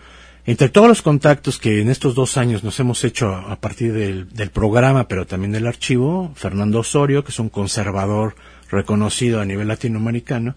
entre 0.46 0.68
todos 0.68 0.88
los 0.88 1.02
contactos 1.02 1.58
que 1.58 1.80
en 1.80 1.88
estos 1.88 2.14
dos 2.14 2.36
años 2.36 2.62
nos 2.64 2.78
hemos 2.80 3.02
hecho 3.04 3.34
a 3.34 3.56
partir 3.60 3.92
del, 3.92 4.28
del 4.28 4.50
programa, 4.50 5.08
pero 5.08 5.26
también 5.26 5.52
del 5.52 5.66
archivo, 5.66 6.32
Fernando 6.34 6.80
Osorio, 6.80 7.24
que 7.24 7.30
es 7.30 7.38
un 7.38 7.48
conservador 7.48 8.34
reconocido 8.70 9.40
a 9.40 9.44
nivel 9.44 9.68
latinoamericano, 9.68 10.54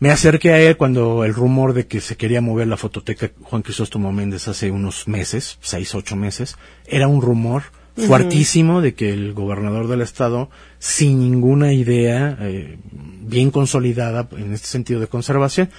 me 0.00 0.10
acerqué 0.10 0.52
a 0.52 0.60
él 0.60 0.76
cuando 0.76 1.24
el 1.24 1.34
rumor 1.34 1.72
de 1.72 1.86
que 1.86 2.00
se 2.00 2.16
quería 2.16 2.40
mover 2.40 2.66
la 2.66 2.76
fototeca 2.76 3.30
Juan 3.42 3.62
Crisóstomo 3.62 4.12
Méndez 4.12 4.48
hace 4.48 4.70
unos 4.70 5.06
meses, 5.06 5.58
seis, 5.60 5.94
ocho 5.94 6.16
meses, 6.16 6.56
era 6.86 7.06
un 7.06 7.22
rumor 7.22 7.62
uh 7.96 8.02
-huh. 8.02 8.06
fuertísimo 8.06 8.80
de 8.80 8.94
que 8.94 9.12
el 9.12 9.32
gobernador 9.34 9.86
del 9.88 10.00
estado, 10.00 10.50
sin 10.78 11.20
ninguna 11.20 11.72
idea 11.72 12.36
eh, 12.40 12.78
bien 13.20 13.50
consolidada 13.50 14.28
en 14.36 14.52
este 14.52 14.66
sentido 14.66 15.00
de 15.00 15.06
conservación, 15.06 15.70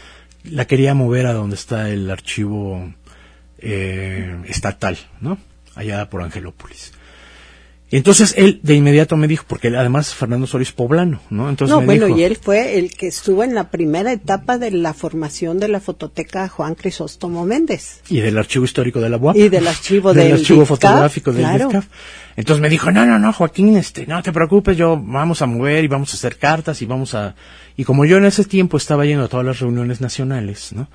la 0.43 0.65
quería 0.65 0.93
mover 0.93 1.25
a 1.25 1.33
donde 1.33 1.55
está 1.55 1.89
el 1.89 2.09
archivo 2.09 2.93
eh, 3.59 4.41
estatal, 4.47 4.97
¿no? 5.21 5.37
Allá 5.75 6.09
por 6.09 6.21
Angelópolis. 6.21 6.93
Y 7.91 7.97
entonces 7.97 8.33
él 8.35 8.59
de 8.63 8.73
inmediato 8.73 9.15
me 9.15 9.27
dijo, 9.27 9.45
porque 9.47 9.67
además 9.67 10.15
Fernando 10.15 10.47
Solis 10.47 10.71
poblano, 10.71 11.21
¿no? 11.29 11.49
Entonces 11.49 11.73
no, 11.73 11.81
me 11.81 11.85
bueno, 11.85 12.07
dijo, 12.07 12.19
y 12.19 12.23
él 12.23 12.35
fue 12.35 12.79
el 12.79 12.91
que 12.91 13.07
estuvo 13.07 13.43
en 13.43 13.53
la 13.53 13.69
primera 13.69 14.11
etapa 14.11 14.57
de 14.57 14.71
la 14.71 14.95
formación 14.95 15.59
de 15.59 15.67
la 15.67 15.79
fototeca 15.79 16.49
Juan 16.49 16.73
Crisóstomo 16.73 17.45
Méndez. 17.45 18.01
Y 18.09 18.21
del 18.21 18.39
archivo 18.39 18.65
histórico 18.65 18.99
de 18.99 19.09
la 19.09 19.17
UAP. 19.17 19.35
Y 19.35 19.49
del 19.49 19.67
archivo 19.67 20.13
del 20.13 20.29
del 20.29 20.39
archivo 20.39 20.65
fotográfico 20.65 21.31
del 21.31 21.43
claro. 21.43 21.83
Entonces 22.35 22.59
me 22.59 22.69
dijo, 22.69 22.91
no, 22.91 23.05
no, 23.05 23.19
no, 23.19 23.31
Joaquín, 23.31 23.77
este, 23.77 24.07
no 24.07 24.21
te 24.23 24.33
preocupes, 24.33 24.75
yo 24.75 24.99
vamos 25.01 25.43
a 25.43 25.45
mover 25.45 25.83
y 25.83 25.87
vamos 25.87 26.11
a 26.11 26.17
hacer 26.17 26.37
cartas 26.37 26.81
y 26.81 26.85
vamos 26.87 27.13
a... 27.13 27.35
Y 27.77 27.83
como 27.83 28.03
yo 28.05 28.17
en 28.17 28.25
ese 28.25 28.45
tiempo 28.45 28.77
estaba 28.77 29.05
yendo 29.05 29.25
a 29.25 29.27
todas 29.27 29.45
las 29.45 29.59
reuniones 29.59 30.01
nacionales, 30.01 30.73
¿no? 30.73 30.87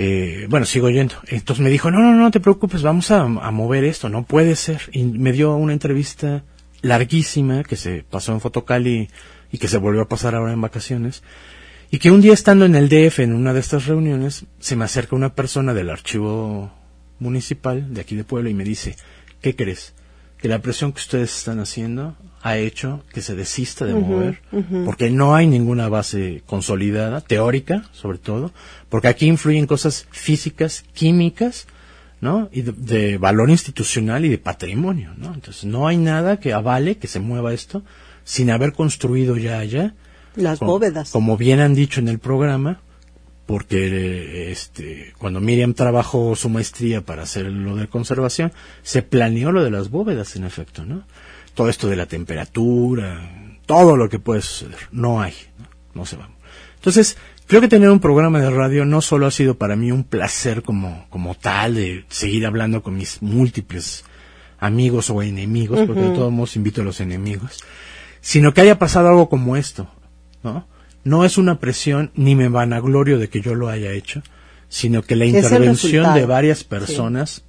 Eh, 0.00 0.46
bueno, 0.48 0.64
sigo 0.64 0.90
yendo. 0.90 1.16
Entonces 1.26 1.60
me 1.60 1.70
dijo, 1.70 1.90
no, 1.90 1.98
no, 1.98 2.14
no 2.14 2.30
te 2.30 2.38
preocupes, 2.38 2.82
vamos 2.82 3.10
a, 3.10 3.26
mover 3.26 3.82
esto, 3.82 4.08
no 4.08 4.22
puede 4.22 4.54
ser. 4.54 4.82
Y 4.92 5.02
me 5.02 5.32
dio 5.32 5.56
una 5.56 5.72
entrevista 5.72 6.44
larguísima 6.82 7.64
que 7.64 7.74
se 7.74 8.04
pasó 8.08 8.32
en 8.32 8.40
Fotocali 8.40 9.08
y 9.50 9.58
que 9.58 9.66
se 9.66 9.76
volvió 9.76 10.02
a 10.02 10.08
pasar 10.08 10.36
ahora 10.36 10.52
en 10.52 10.60
vacaciones. 10.60 11.24
Y 11.90 11.98
que 11.98 12.12
un 12.12 12.20
día 12.20 12.32
estando 12.32 12.64
en 12.64 12.76
el 12.76 12.88
DF 12.88 13.18
en 13.18 13.34
una 13.34 13.52
de 13.52 13.58
estas 13.58 13.86
reuniones, 13.86 14.44
se 14.60 14.76
me 14.76 14.84
acerca 14.84 15.16
una 15.16 15.34
persona 15.34 15.74
del 15.74 15.90
archivo 15.90 16.70
municipal 17.18 17.92
de 17.92 18.00
aquí 18.00 18.14
de 18.14 18.22
Puebla 18.22 18.50
y 18.50 18.54
me 18.54 18.62
dice, 18.62 18.94
¿qué 19.42 19.56
crees? 19.56 19.94
Que 20.40 20.48
la 20.48 20.60
presión 20.60 20.92
que 20.92 21.00
ustedes 21.00 21.36
están 21.36 21.58
haciendo 21.60 22.14
ha 22.42 22.56
hecho 22.56 23.02
que 23.12 23.20
se 23.20 23.34
desista 23.34 23.84
de 23.84 23.94
mover, 23.94 24.40
porque 24.84 25.10
no 25.10 25.34
hay 25.34 25.46
ninguna 25.48 25.88
base 25.88 26.42
consolidada, 26.46 27.20
teórica 27.20 27.88
sobre 27.92 28.18
todo, 28.18 28.52
porque 28.88 29.08
aquí 29.08 29.26
influyen 29.26 29.66
cosas 29.66 30.06
físicas, 30.12 30.84
químicas, 30.94 31.66
¿no? 32.20 32.48
Y 32.52 32.62
de, 32.62 32.72
de 32.72 33.18
valor 33.18 33.50
institucional 33.50 34.24
y 34.24 34.28
de 34.28 34.38
patrimonio, 34.38 35.12
¿no? 35.16 35.34
Entonces 35.34 35.64
no 35.64 35.88
hay 35.88 35.96
nada 35.96 36.38
que 36.38 36.52
avale 36.52 36.96
que 36.98 37.08
se 37.08 37.18
mueva 37.18 37.52
esto 37.52 37.82
sin 38.22 38.50
haber 38.50 38.72
construido 38.72 39.36
ya 39.36 39.58
allá, 39.58 39.94
Las 40.36 40.60
como, 40.60 40.72
bóvedas. 40.72 41.10
como 41.10 41.36
bien 41.36 41.58
han 41.58 41.74
dicho 41.74 41.98
en 41.98 42.06
el 42.08 42.20
programa, 42.20 42.80
porque 43.48 44.52
este 44.52 45.14
cuando 45.16 45.40
Miriam 45.40 45.72
trabajó 45.72 46.36
su 46.36 46.50
maestría 46.50 47.00
para 47.00 47.22
hacer 47.22 47.46
lo 47.46 47.76
de 47.76 47.88
conservación, 47.88 48.52
se 48.82 49.00
planeó 49.00 49.52
lo 49.52 49.64
de 49.64 49.70
las 49.70 49.88
bóvedas 49.88 50.36
en 50.36 50.44
efecto, 50.44 50.84
¿no? 50.84 51.04
Todo 51.54 51.70
esto 51.70 51.88
de 51.88 51.96
la 51.96 52.04
temperatura, 52.04 53.56
todo 53.64 53.96
lo 53.96 54.10
que 54.10 54.18
puede 54.18 54.42
suceder, 54.42 54.76
no 54.92 55.22
hay, 55.22 55.32
no, 55.56 55.66
no 55.94 56.04
se 56.04 56.18
va. 56.18 56.28
Entonces, 56.74 57.16
creo 57.46 57.62
que 57.62 57.68
tener 57.68 57.88
un 57.88 58.00
programa 58.00 58.38
de 58.38 58.50
radio 58.50 58.84
no 58.84 59.00
solo 59.00 59.24
ha 59.24 59.30
sido 59.30 59.56
para 59.56 59.76
mí 59.76 59.90
un 59.92 60.04
placer 60.04 60.62
como, 60.62 61.06
como 61.08 61.34
tal 61.34 61.76
de 61.76 62.04
seguir 62.10 62.44
hablando 62.44 62.82
con 62.82 62.98
mis 62.98 63.22
múltiples 63.22 64.04
amigos 64.58 65.08
o 65.08 65.22
enemigos, 65.22 65.86
porque 65.86 66.02
de 66.02 66.10
todos 66.10 66.30
modos 66.30 66.54
invito 66.54 66.82
a 66.82 66.84
los 66.84 67.00
enemigos, 67.00 67.64
sino 68.20 68.52
que 68.52 68.60
haya 68.60 68.78
pasado 68.78 69.08
algo 69.08 69.30
como 69.30 69.56
esto, 69.56 69.88
¿no? 70.42 70.66
No 71.04 71.24
es 71.24 71.38
una 71.38 71.58
presión 71.58 72.10
ni 72.14 72.34
me 72.34 72.48
vanaglorio 72.48 73.18
de 73.18 73.28
que 73.28 73.40
yo 73.40 73.54
lo 73.54 73.68
haya 73.68 73.92
hecho, 73.92 74.22
sino 74.68 75.02
que 75.02 75.16
la 75.16 75.26
intervención 75.26 76.14
de 76.14 76.26
varias 76.26 76.58
sí. 76.58 76.64
personas 76.64 77.42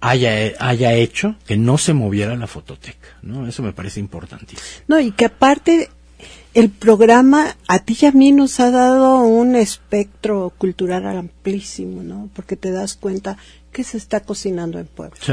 haya, 0.00 0.52
haya 0.58 0.92
hecho 0.94 1.36
que 1.46 1.56
no 1.56 1.78
se 1.78 1.94
moviera 1.94 2.36
la 2.36 2.46
fototeca, 2.46 3.08
¿no? 3.22 3.46
Eso 3.46 3.62
me 3.62 3.72
parece 3.72 4.00
importantísimo. 4.00 4.68
No, 4.88 5.00
y 5.00 5.12
que 5.12 5.26
aparte 5.26 5.90
el 6.54 6.70
programa 6.70 7.56
a 7.68 7.78
ti 7.80 7.96
y 8.00 8.06
a 8.06 8.12
mí 8.12 8.32
nos 8.32 8.60
ha 8.60 8.70
dado 8.70 9.18
un 9.22 9.56
espectro 9.56 10.52
cultural 10.58 11.06
amplísimo, 11.06 12.02
¿no? 12.02 12.28
Porque 12.34 12.56
te 12.56 12.70
das 12.70 12.94
cuenta 12.94 13.36
que 13.72 13.84
se 13.84 13.96
está 13.96 14.20
cocinando 14.20 14.78
en 14.78 14.86
Puebla. 14.86 15.16
Sí. 15.20 15.32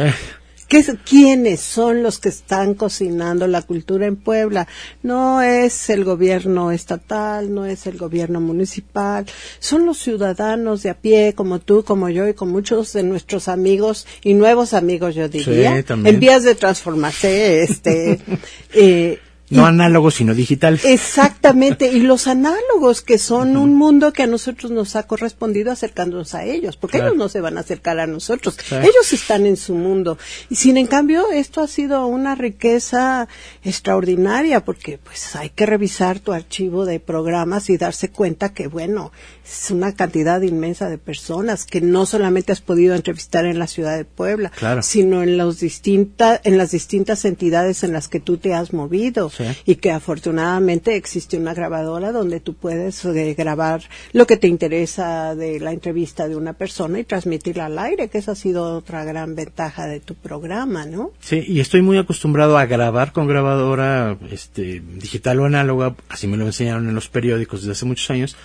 ¿Qué 0.67 0.79
es- 0.79 0.91
¿Quiénes 1.09 1.61
son 1.61 2.03
los 2.03 2.19
que 2.19 2.29
están 2.29 2.73
cocinando 2.73 3.47
la 3.47 3.61
cultura 3.61 4.05
en 4.05 4.15
Puebla? 4.17 4.67
No 5.01 5.41
es 5.41 5.89
el 5.89 6.03
gobierno 6.03 6.71
estatal, 6.71 7.53
no 7.53 7.65
es 7.65 7.87
el 7.87 7.97
gobierno 7.97 8.41
municipal, 8.41 9.25
son 9.59 9.85
los 9.85 9.97
ciudadanos 9.97 10.83
de 10.83 10.89
a 10.89 10.93
pie, 10.95 11.33
como 11.35 11.59
tú, 11.59 11.83
como 11.83 12.09
yo 12.09 12.27
y 12.27 12.33
con 12.33 12.49
muchos 12.49 12.91
de 12.93 13.03
nuestros 13.03 13.47
amigos 13.47 14.05
y 14.23 14.33
nuevos 14.33 14.73
amigos, 14.73 15.15
yo 15.15 15.29
diría, 15.29 15.77
Sí, 15.77 15.93
en 16.09 16.19
vías 16.19 16.43
de 16.43 16.55
transformarse, 16.55 17.63
este, 17.63 18.19
eh, 18.73 19.19
No 19.49 19.65
análogos, 19.65 20.15
sino 20.15 20.33
digitales. 20.33 20.83
Exactamente, 20.83 21.87
y 21.87 22.01
los 22.01 22.27
análogos, 22.27 23.01
que 23.01 23.17
son 23.17 23.55
un 23.55 23.75
mundo 23.75 24.11
que 24.11 24.23
a 24.23 24.27
nosotros 24.27 24.71
nos 24.71 24.95
ha 24.95 25.03
correspondido 25.03 25.71
acercándonos 25.71 26.35
a 26.35 26.43
ellos, 26.43 26.75
porque 26.75 26.97
ellos 26.97 27.15
no 27.15 27.29
se 27.29 27.39
van 27.39 27.57
a 27.57 27.61
acercar 27.61 27.99
a 27.99 28.07
nosotros, 28.07 28.57
ellos 28.71 29.13
están 29.13 29.45
en 29.45 29.55
su 29.55 29.75
mundo. 29.75 30.17
Y 30.49 30.55
sin 30.55 30.77
en 30.77 30.87
cambio, 30.87 31.31
esto 31.31 31.61
ha 31.61 31.67
sido 31.67 32.05
una 32.07 32.35
riqueza 32.35 33.27
extraordinaria, 33.63 34.65
porque 34.65 34.97
pues 34.97 35.35
hay 35.35 35.49
que 35.49 35.65
revisar 35.65 36.19
tu 36.19 36.33
archivo 36.33 36.85
de 36.85 36.99
programas 36.99 37.69
y 37.69 37.77
darse 37.77 38.09
cuenta 38.09 38.53
que, 38.53 38.67
bueno, 38.67 39.11
es 39.49 39.71
una 39.71 39.93
cantidad 39.93 40.41
inmensa 40.41 40.89
de 40.89 40.97
personas 40.97 41.65
que 41.65 41.79
no 41.79 42.05
solamente 42.05 42.51
has 42.51 42.61
podido 42.61 42.95
entrevistar 42.95 43.45
en 43.45 43.59
la 43.59 43.67
ciudad 43.67 43.95
de 43.95 44.03
Puebla, 44.03 44.51
sino 44.81 45.23
en, 45.23 45.37
los 45.37 45.59
distintas 45.59 46.41
en 46.43 46.57
las 46.57 46.71
distintas 46.71 47.23
entidades 47.23 47.83
en 47.83 47.93
las 47.93 48.07
que 48.07 48.19
tú 48.19 48.37
te 48.37 48.53
has 48.53 48.73
movido 48.73 49.31
y 49.65 49.75
que 49.75 49.91
afortunadamente 49.91 50.95
existe 50.95 51.37
una 51.37 51.53
grabadora 51.53 52.11
donde 52.11 52.39
tú 52.39 52.53
puedes 52.53 53.03
eh, 53.05 53.33
grabar 53.37 53.81
lo 54.13 54.25
que 54.27 54.37
te 54.37 54.47
interesa 54.47 55.35
de 55.35 55.59
la 55.59 55.71
entrevista 55.71 56.27
de 56.27 56.35
una 56.35 56.53
persona 56.53 56.99
y 56.99 57.03
transmitirla 57.03 57.65
al 57.65 57.79
aire, 57.79 58.09
que 58.09 58.17
esa 58.17 58.31
ha 58.31 58.35
sido 58.35 58.77
otra 58.77 59.03
gran 59.03 59.35
ventaja 59.35 59.87
de 59.87 59.99
tu 59.99 60.15
programa, 60.15 60.85
¿no? 60.85 61.11
Sí, 61.19 61.43
y 61.47 61.59
estoy 61.59 61.81
muy 61.81 61.97
acostumbrado 61.97 62.57
a 62.57 62.65
grabar 62.65 63.11
con 63.11 63.27
grabadora 63.27 64.17
este, 64.31 64.81
digital 64.81 65.39
o 65.39 65.45
análoga, 65.45 65.95
así 66.09 66.27
me 66.27 66.37
lo 66.37 66.45
enseñaron 66.45 66.87
en 66.87 66.95
los 66.95 67.09
periódicos 67.09 67.61
desde 67.61 67.73
hace 67.73 67.85
muchos 67.85 68.09
años, 68.09 68.35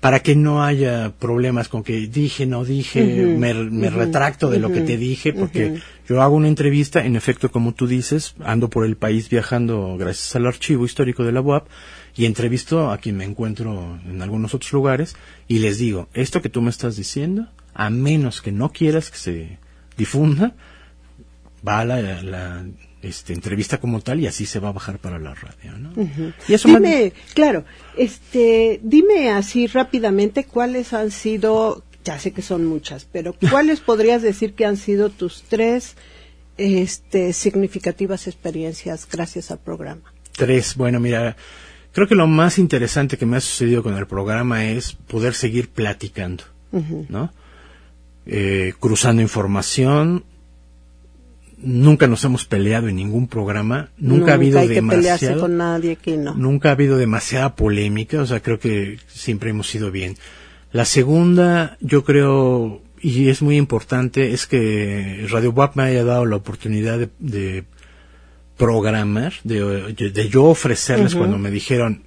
para 0.00 0.20
que 0.20 0.34
no 0.34 0.64
haya 0.64 1.12
problemas 1.18 1.68
con 1.68 1.84
que 1.84 1.92
dije, 2.06 2.46
no 2.46 2.64
dije, 2.64 3.36
me, 3.38 3.90
retracto 3.90 4.48
de 4.48 4.58
lo 4.58 4.72
que 4.72 4.80
te 4.80 4.96
dije, 4.96 5.34
porque 5.34 5.80
yo 6.08 6.22
hago 6.22 6.36
una 6.36 6.48
entrevista, 6.48 7.04
en 7.04 7.16
efecto, 7.16 7.50
como 7.50 7.74
tú 7.74 7.86
dices, 7.86 8.34
ando 8.42 8.70
por 8.70 8.86
el 8.86 8.96
país 8.96 9.28
viajando 9.28 9.96
gracias 9.98 10.34
al 10.36 10.46
archivo 10.46 10.86
histórico 10.86 11.22
de 11.22 11.32
la 11.32 11.42
UAP 11.42 11.68
y 12.16 12.24
entrevisto 12.24 12.90
a 12.90 12.96
quien 12.96 13.18
me 13.18 13.24
encuentro 13.24 14.00
en 14.08 14.22
algunos 14.22 14.54
otros 14.54 14.72
lugares 14.72 15.16
y 15.46 15.58
les 15.58 15.78
digo, 15.78 16.08
esto 16.14 16.40
que 16.40 16.48
tú 16.48 16.62
me 16.62 16.70
estás 16.70 16.96
diciendo, 16.96 17.48
a 17.74 17.90
menos 17.90 18.40
que 18.40 18.52
no 18.52 18.72
quieras 18.72 19.10
que 19.10 19.18
se 19.18 19.58
difunda, 19.98 20.54
va 21.66 21.80
a 21.80 21.84
la 21.84 22.64
este, 23.02 23.32
entrevista 23.32 23.78
como 23.78 24.00
tal 24.00 24.20
y 24.20 24.26
así 24.26 24.46
se 24.46 24.58
va 24.58 24.68
a 24.68 24.72
bajar 24.72 24.98
para 24.98 25.18
la 25.18 25.34
radio, 25.34 25.78
¿no? 25.78 25.92
Y 26.48 26.54
eso 26.54 26.68
dime, 26.68 27.12
claro, 27.34 27.64
este, 27.96 28.80
dime 28.82 29.30
así 29.30 29.66
rápidamente 29.66 30.44
cuáles 30.44 30.92
han 30.92 31.10
sido, 31.10 31.82
ya 32.04 32.18
sé 32.18 32.32
que 32.32 32.42
son 32.42 32.66
muchas, 32.66 33.06
pero 33.10 33.34
cuáles 33.50 33.80
podrías 33.80 34.22
decir 34.22 34.54
que 34.54 34.66
han 34.66 34.76
sido 34.76 35.08
tus 35.10 35.42
tres, 35.42 35.96
este, 36.58 37.32
significativas 37.32 38.26
experiencias 38.26 39.08
gracias 39.10 39.50
al 39.50 39.58
programa. 39.60 40.12
Tres, 40.32 40.76
bueno, 40.76 41.00
mira, 41.00 41.36
creo 41.92 42.06
que 42.06 42.14
lo 42.14 42.26
más 42.26 42.58
interesante 42.58 43.16
que 43.16 43.26
me 43.26 43.38
ha 43.38 43.40
sucedido 43.40 43.82
con 43.82 43.96
el 43.96 44.06
programa 44.06 44.66
es 44.66 44.92
poder 44.92 45.34
seguir 45.34 45.70
platicando, 45.70 46.44
¿no? 47.08 47.32
Eh, 48.26 48.74
cruzando 48.78 49.22
información, 49.22 50.24
nunca 51.62 52.06
nos 52.06 52.24
hemos 52.24 52.44
peleado 52.44 52.88
en 52.88 52.96
ningún 52.96 53.26
programa, 53.26 53.90
nunca, 53.98 54.32
ha 54.32 54.34
habido 54.34 54.66
demasiado, 54.66 55.40
con 55.40 55.56
nadie 55.56 55.96
que 55.96 56.16
no. 56.16 56.34
Nunca 56.34 56.70
ha 56.70 56.72
habido 56.72 56.96
demasiada 56.96 57.54
polémica, 57.54 58.22
o 58.22 58.26
sea, 58.26 58.40
creo 58.40 58.58
que 58.58 58.98
siempre 59.06 59.50
hemos 59.50 59.74
ido 59.74 59.90
bien. 59.90 60.16
La 60.72 60.84
segunda, 60.84 61.76
yo 61.80 62.04
creo, 62.04 62.82
y 63.00 63.28
es 63.28 63.42
muy 63.42 63.56
importante, 63.56 64.32
es 64.32 64.46
que 64.46 65.26
Radio 65.28 65.50
WAP 65.50 65.76
me 65.76 65.84
haya 65.84 66.04
dado 66.04 66.26
la 66.26 66.36
oportunidad 66.36 67.08
de, 67.18 67.64
programar, 68.56 69.34
de, 69.44 70.28
yo 70.30 70.44
ofrecerles 70.44 71.14
cuando 71.14 71.38
me 71.38 71.50
dijeron, 71.50 72.02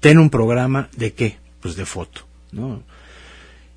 ten 0.00 0.18
un 0.18 0.30
programa 0.30 0.88
de 0.96 1.12
qué, 1.12 1.36
pues 1.60 1.76
de 1.76 1.86
foto, 1.86 2.22
¿no? 2.52 2.82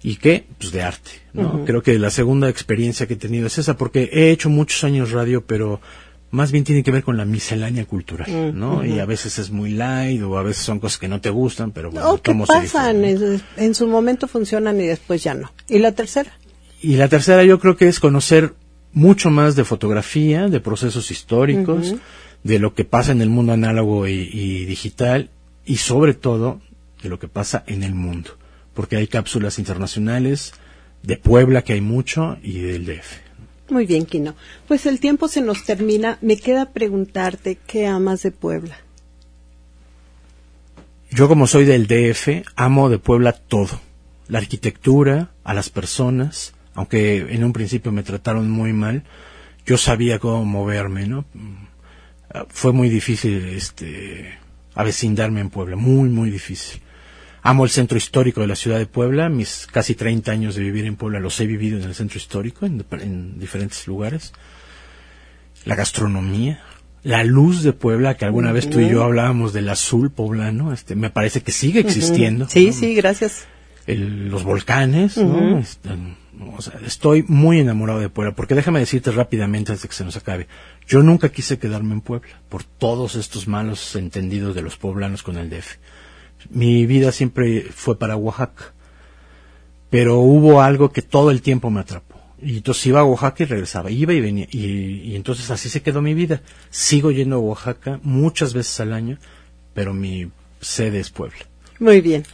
¿Y 0.02 0.16
qué? 0.16 0.46
Pues 0.58 0.72
de 0.72 0.82
arte, 0.82 1.12
¿no? 1.34 1.66
Creo 1.66 1.84
que 1.84 1.98
la 2.00 2.10
segunda 2.10 2.50
experiencia 2.50 3.06
que 3.08 3.16
he 3.16 3.18
tenido 3.18 3.48
es 3.48 3.58
esa, 3.58 3.76
porque 3.76 4.10
he 4.14 4.32
hecho 4.32 4.50
muchos 4.50 4.84
años 4.84 5.12
radio, 5.12 5.44
pero 5.46 5.82
más 6.32 6.52
bien 6.52 6.64
tiene 6.64 6.84
que 6.84 6.92
ver 6.92 7.04
con 7.04 7.18
la 7.18 7.26
miscelánea 7.26 7.86
cultural, 7.86 8.58
¿no? 8.58 8.86
Y 8.86 9.00
a 9.00 9.06
veces 9.06 9.40
es 9.40 9.52
muy 9.52 9.72
light 9.72 10.22
o 10.22 10.38
a 10.38 10.44
veces 10.44 10.64
son 10.64 10.80
cosas 10.80 11.00
que 11.00 11.08
no 11.08 11.20
te 11.20 11.30
gustan, 11.30 11.72
pero 11.72 11.92
bueno, 11.92 12.22
¿qué 12.22 12.34
pasan? 12.34 13.04
En, 13.04 13.76
su 13.76 13.88
momento 13.88 14.28
funcionan 14.28 14.80
y 14.80 14.88
después 14.88 15.24
ya 15.24 15.34
no. 15.34 15.52
¿Y 15.68 15.80
la 15.80 15.92
tercera? 15.92 16.32
Y 16.82 16.96
la 16.96 17.10
tercera 17.10 17.44
yo 17.44 17.60
creo 17.60 17.76
que 17.76 17.88
es 17.88 18.00
conocer 18.00 18.54
mucho 18.94 19.30
más 19.30 19.56
de 19.56 19.66
fotografía, 19.66 20.48
de 20.48 20.60
procesos 20.62 21.12
históricos, 21.12 21.96
de 22.44 22.60
lo 22.60 22.74
que 22.74 22.86
pasa 22.86 23.12
en 23.12 23.22
el 23.22 23.30
mundo 23.30 23.52
análogo 23.52 24.08
y 24.08 24.66
digital 24.66 25.30
y 25.66 25.78
sobre 25.78 26.14
todo 26.14 26.62
de 27.04 27.10
lo 27.10 27.20
que 27.20 27.28
pasa 27.28 27.64
en 27.68 27.84
el 27.84 27.94
mundo 27.94 28.39
porque 28.80 28.96
hay 28.96 29.08
cápsulas 29.08 29.60
internacionales 29.60 30.54
de 31.04 31.18
Puebla, 31.18 31.64
que 31.64 31.74
hay 31.74 31.82
mucho, 31.82 32.38
y 32.42 32.60
del 32.60 32.86
DF. 32.86 33.72
Muy 33.72 33.86
bien, 33.86 34.06
Quino. 34.06 34.36
Pues 34.70 34.86
el 34.86 35.02
tiempo 35.02 35.28
se 35.28 35.42
nos 35.42 35.66
termina. 35.66 36.18
Me 36.22 36.38
queda 36.38 36.72
preguntarte, 36.72 37.58
¿qué 37.68 37.88
amas 37.88 38.24
de 38.24 38.32
Puebla? 38.32 38.78
Yo 41.12 41.28
como 41.28 41.46
soy 41.46 41.66
del 41.66 41.88
DF, 41.88 42.48
amo 42.56 42.90
de 42.90 43.00
Puebla 43.00 43.34
todo. 43.34 43.82
La 44.30 44.40
arquitectura, 44.40 45.32
a 45.44 45.54
las 45.54 45.70
personas, 45.70 46.54
aunque 46.74 47.18
en 47.34 47.44
un 47.44 47.52
principio 47.52 47.92
me 47.92 48.04
trataron 48.04 48.50
muy 48.50 48.72
mal, 48.72 49.04
yo 49.66 49.78
sabía 49.78 50.20
cómo 50.20 50.46
moverme, 50.46 51.06
¿no? 51.06 51.26
Fue 52.48 52.72
muy 52.72 52.88
difícil 52.88 53.44
este 53.50 54.40
avecindarme 54.74 55.42
en 55.42 55.50
Puebla, 55.50 55.76
muy 55.76 56.08
muy 56.08 56.30
difícil. 56.30 56.82
Amo 57.42 57.64
el 57.64 57.70
centro 57.70 57.98
histórico 57.98 58.42
de 58.42 58.48
la 58.48 58.56
ciudad 58.56 58.78
de 58.78 58.86
Puebla. 58.86 59.30
Mis 59.30 59.68
casi 59.72 59.96
30 59.96 60.32
años 60.32 60.56
de 60.56 60.62
vivir 60.62 60.86
en 60.86 60.96
Puebla 60.96 61.20
los 61.20 61.40
he 61.40 61.48
vivido 61.48 61.78
en 61.78 61.84
el 61.84 61.96
centro 61.96 62.18
histórico, 62.18 62.66
en, 62.66 63.40
diferentes 63.40 63.88
lugares. 63.88 64.34
La 65.66 65.76
gastronomía, 65.76 66.62
la 67.04 67.24
luz 67.24 67.64
de 67.64 67.74
Puebla, 67.74 68.18
que 68.18 68.26
alguna 68.26 68.52
vez 68.52 68.70
tú 68.70 68.80
y 68.80 68.90
yo 68.90 69.04
hablábamos 69.04 69.54
del 69.54 69.70
azul 69.70 70.12
poblano, 70.12 70.74
este, 70.74 70.96
me 70.96 71.10
parece 71.10 71.42
que 71.42 71.52
sigue 71.52 71.80
existiendo. 71.80 72.48
Sí, 72.48 72.74
sí, 72.74 72.94
gracias. 72.96 73.46
los 73.88 74.44
volcanes, 74.44 75.18
¿no? 75.18 75.60
Este, 75.60 75.90
estoy 76.86 77.24
muy 77.28 77.60
enamorado 77.60 78.00
de 78.00 78.10
Puebla, 78.10 78.36
porque 78.36 78.56
déjame 78.56 78.80
decirte 78.80 79.12
rápidamente 79.12 79.72
antes 79.72 79.84
de 79.84 79.90
que 79.90 79.96
se 79.96 80.06
nos 80.06 80.18
acabe. 80.18 80.48
Yo 80.88 81.04
nunca 81.04 81.30
quise 81.30 81.58
quedarme 81.58 81.94
en 81.94 82.02
Puebla 82.02 82.28
por 82.50 82.64
todos 82.64 83.16
estos 83.16 83.48
malos 83.48 83.96
entendidos 83.96 84.56
de 84.56 84.62
los 84.62 84.78
poblanos 84.78 85.24
con 85.24 85.38
el 85.38 85.50
DF 85.50 85.78
mi 86.50 86.86
vida 86.86 87.12
siempre 87.12 87.62
fue 87.74 87.98
para 87.98 88.16
Oaxaca. 88.16 88.74
Pero 89.90 90.20
hubo 90.20 90.62
algo 90.62 90.92
que 90.92 91.02
todo 91.02 91.32
el 91.32 91.42
tiempo 91.42 91.70
me 91.70 91.82
atrapó. 91.82 92.20
Y 92.42 92.58
entonces 92.58 92.88
iba 92.88 93.02
a 93.02 93.06
Oaxaca 93.06 93.44
y 93.44 93.48
regresaba, 93.48 93.92
iba 93.92 94.14
y 94.14 94.22
venía. 94.22 94.48
Y, 94.52 95.16
entonces 95.16 95.50
así 95.52 95.70
se 95.70 95.82
quedó 95.82 96.02
mi 96.02 96.14
vida. 96.14 96.42
Sigo 96.70 97.12
yendo 97.12 97.38
a 97.38 97.40
Oaxaca 97.40 98.00
muchas 98.04 98.54
veces 98.54 98.80
al 98.80 98.94
año, 98.94 99.18
pero 99.74 99.94
mi 99.94 100.32
sede 100.62 101.00
es 101.00 101.10
Puebla. 101.10 101.40
Muy 101.80 102.02
bien. 102.02 102.26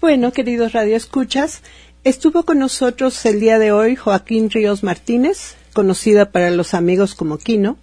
Bueno, 0.00 0.32
queridos 0.32 0.72
radioescuchas, 0.72 1.62
estuvo 2.04 2.44
con 2.44 2.58
nosotros 2.58 3.24
el 3.26 3.40
día 3.40 3.58
de 3.58 3.72
hoy 3.72 3.96
Joaquín 3.96 4.50
Ríos 4.50 4.82
Martínez, 4.82 5.56
conocida 5.72 6.32
para 6.32 6.50
los 6.50 6.74
amigos 6.74 7.14
como 7.14 7.38
Quino, 7.38 7.76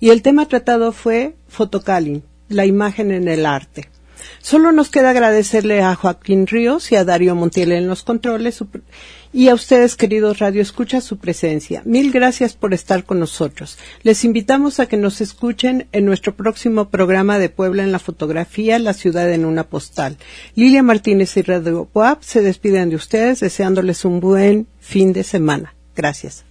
y 0.00 0.10
el 0.10 0.22
tema 0.22 0.46
tratado 0.46 0.92
fue 0.92 1.34
Fotocalin, 1.48 2.22
la 2.48 2.66
imagen 2.66 3.10
en 3.10 3.28
el 3.28 3.44
arte. 3.46 3.88
Solo 4.40 4.72
nos 4.72 4.90
queda 4.90 5.10
agradecerle 5.10 5.82
a 5.82 5.94
Joaquín 5.94 6.46
Ríos 6.46 6.90
y 6.92 6.96
a 6.96 7.04
Darío 7.04 7.34
Montiel 7.34 7.72
en 7.72 7.88
los 7.88 8.02
controles 8.02 8.62
y 9.34 9.48
a 9.48 9.54
ustedes, 9.54 9.96
queridos 9.96 10.38
Radio 10.38 10.62
Escucha, 10.62 11.00
su 11.00 11.18
presencia. 11.18 11.82
Mil 11.84 12.12
gracias 12.12 12.54
por 12.54 12.72
estar 12.72 13.04
con 13.04 13.18
nosotros. 13.18 13.78
Les 14.04 14.24
invitamos 14.24 14.78
a 14.78 14.86
que 14.86 14.96
nos 14.96 15.20
escuchen 15.20 15.88
en 15.90 16.04
nuestro 16.04 16.36
próximo 16.36 16.88
programa 16.88 17.40
de 17.40 17.48
Puebla 17.48 17.82
en 17.82 17.90
la 17.90 17.98
fotografía, 17.98 18.78
La 18.78 18.92
ciudad 18.92 19.32
en 19.32 19.44
una 19.44 19.64
postal. 19.64 20.18
Lilia 20.54 20.84
Martínez 20.84 21.36
y 21.36 21.42
Radio 21.42 21.88
Puap 21.92 22.22
se 22.22 22.42
despiden 22.42 22.90
de 22.90 22.96
ustedes 22.96 23.40
deseándoles 23.40 24.04
un 24.04 24.20
buen 24.20 24.68
fin 24.78 25.12
de 25.12 25.24
semana. 25.24 25.74
Gracias. 25.96 26.44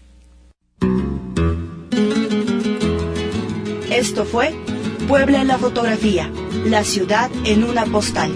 Esto 3.89 4.25
fue 4.25 4.53
Puebla 5.07 5.41
en 5.41 5.47
la 5.47 5.57
fotografía, 5.57 6.29
la 6.65 6.83
ciudad 6.83 7.29
en 7.45 7.63
una 7.63 7.85
postal. 7.85 8.31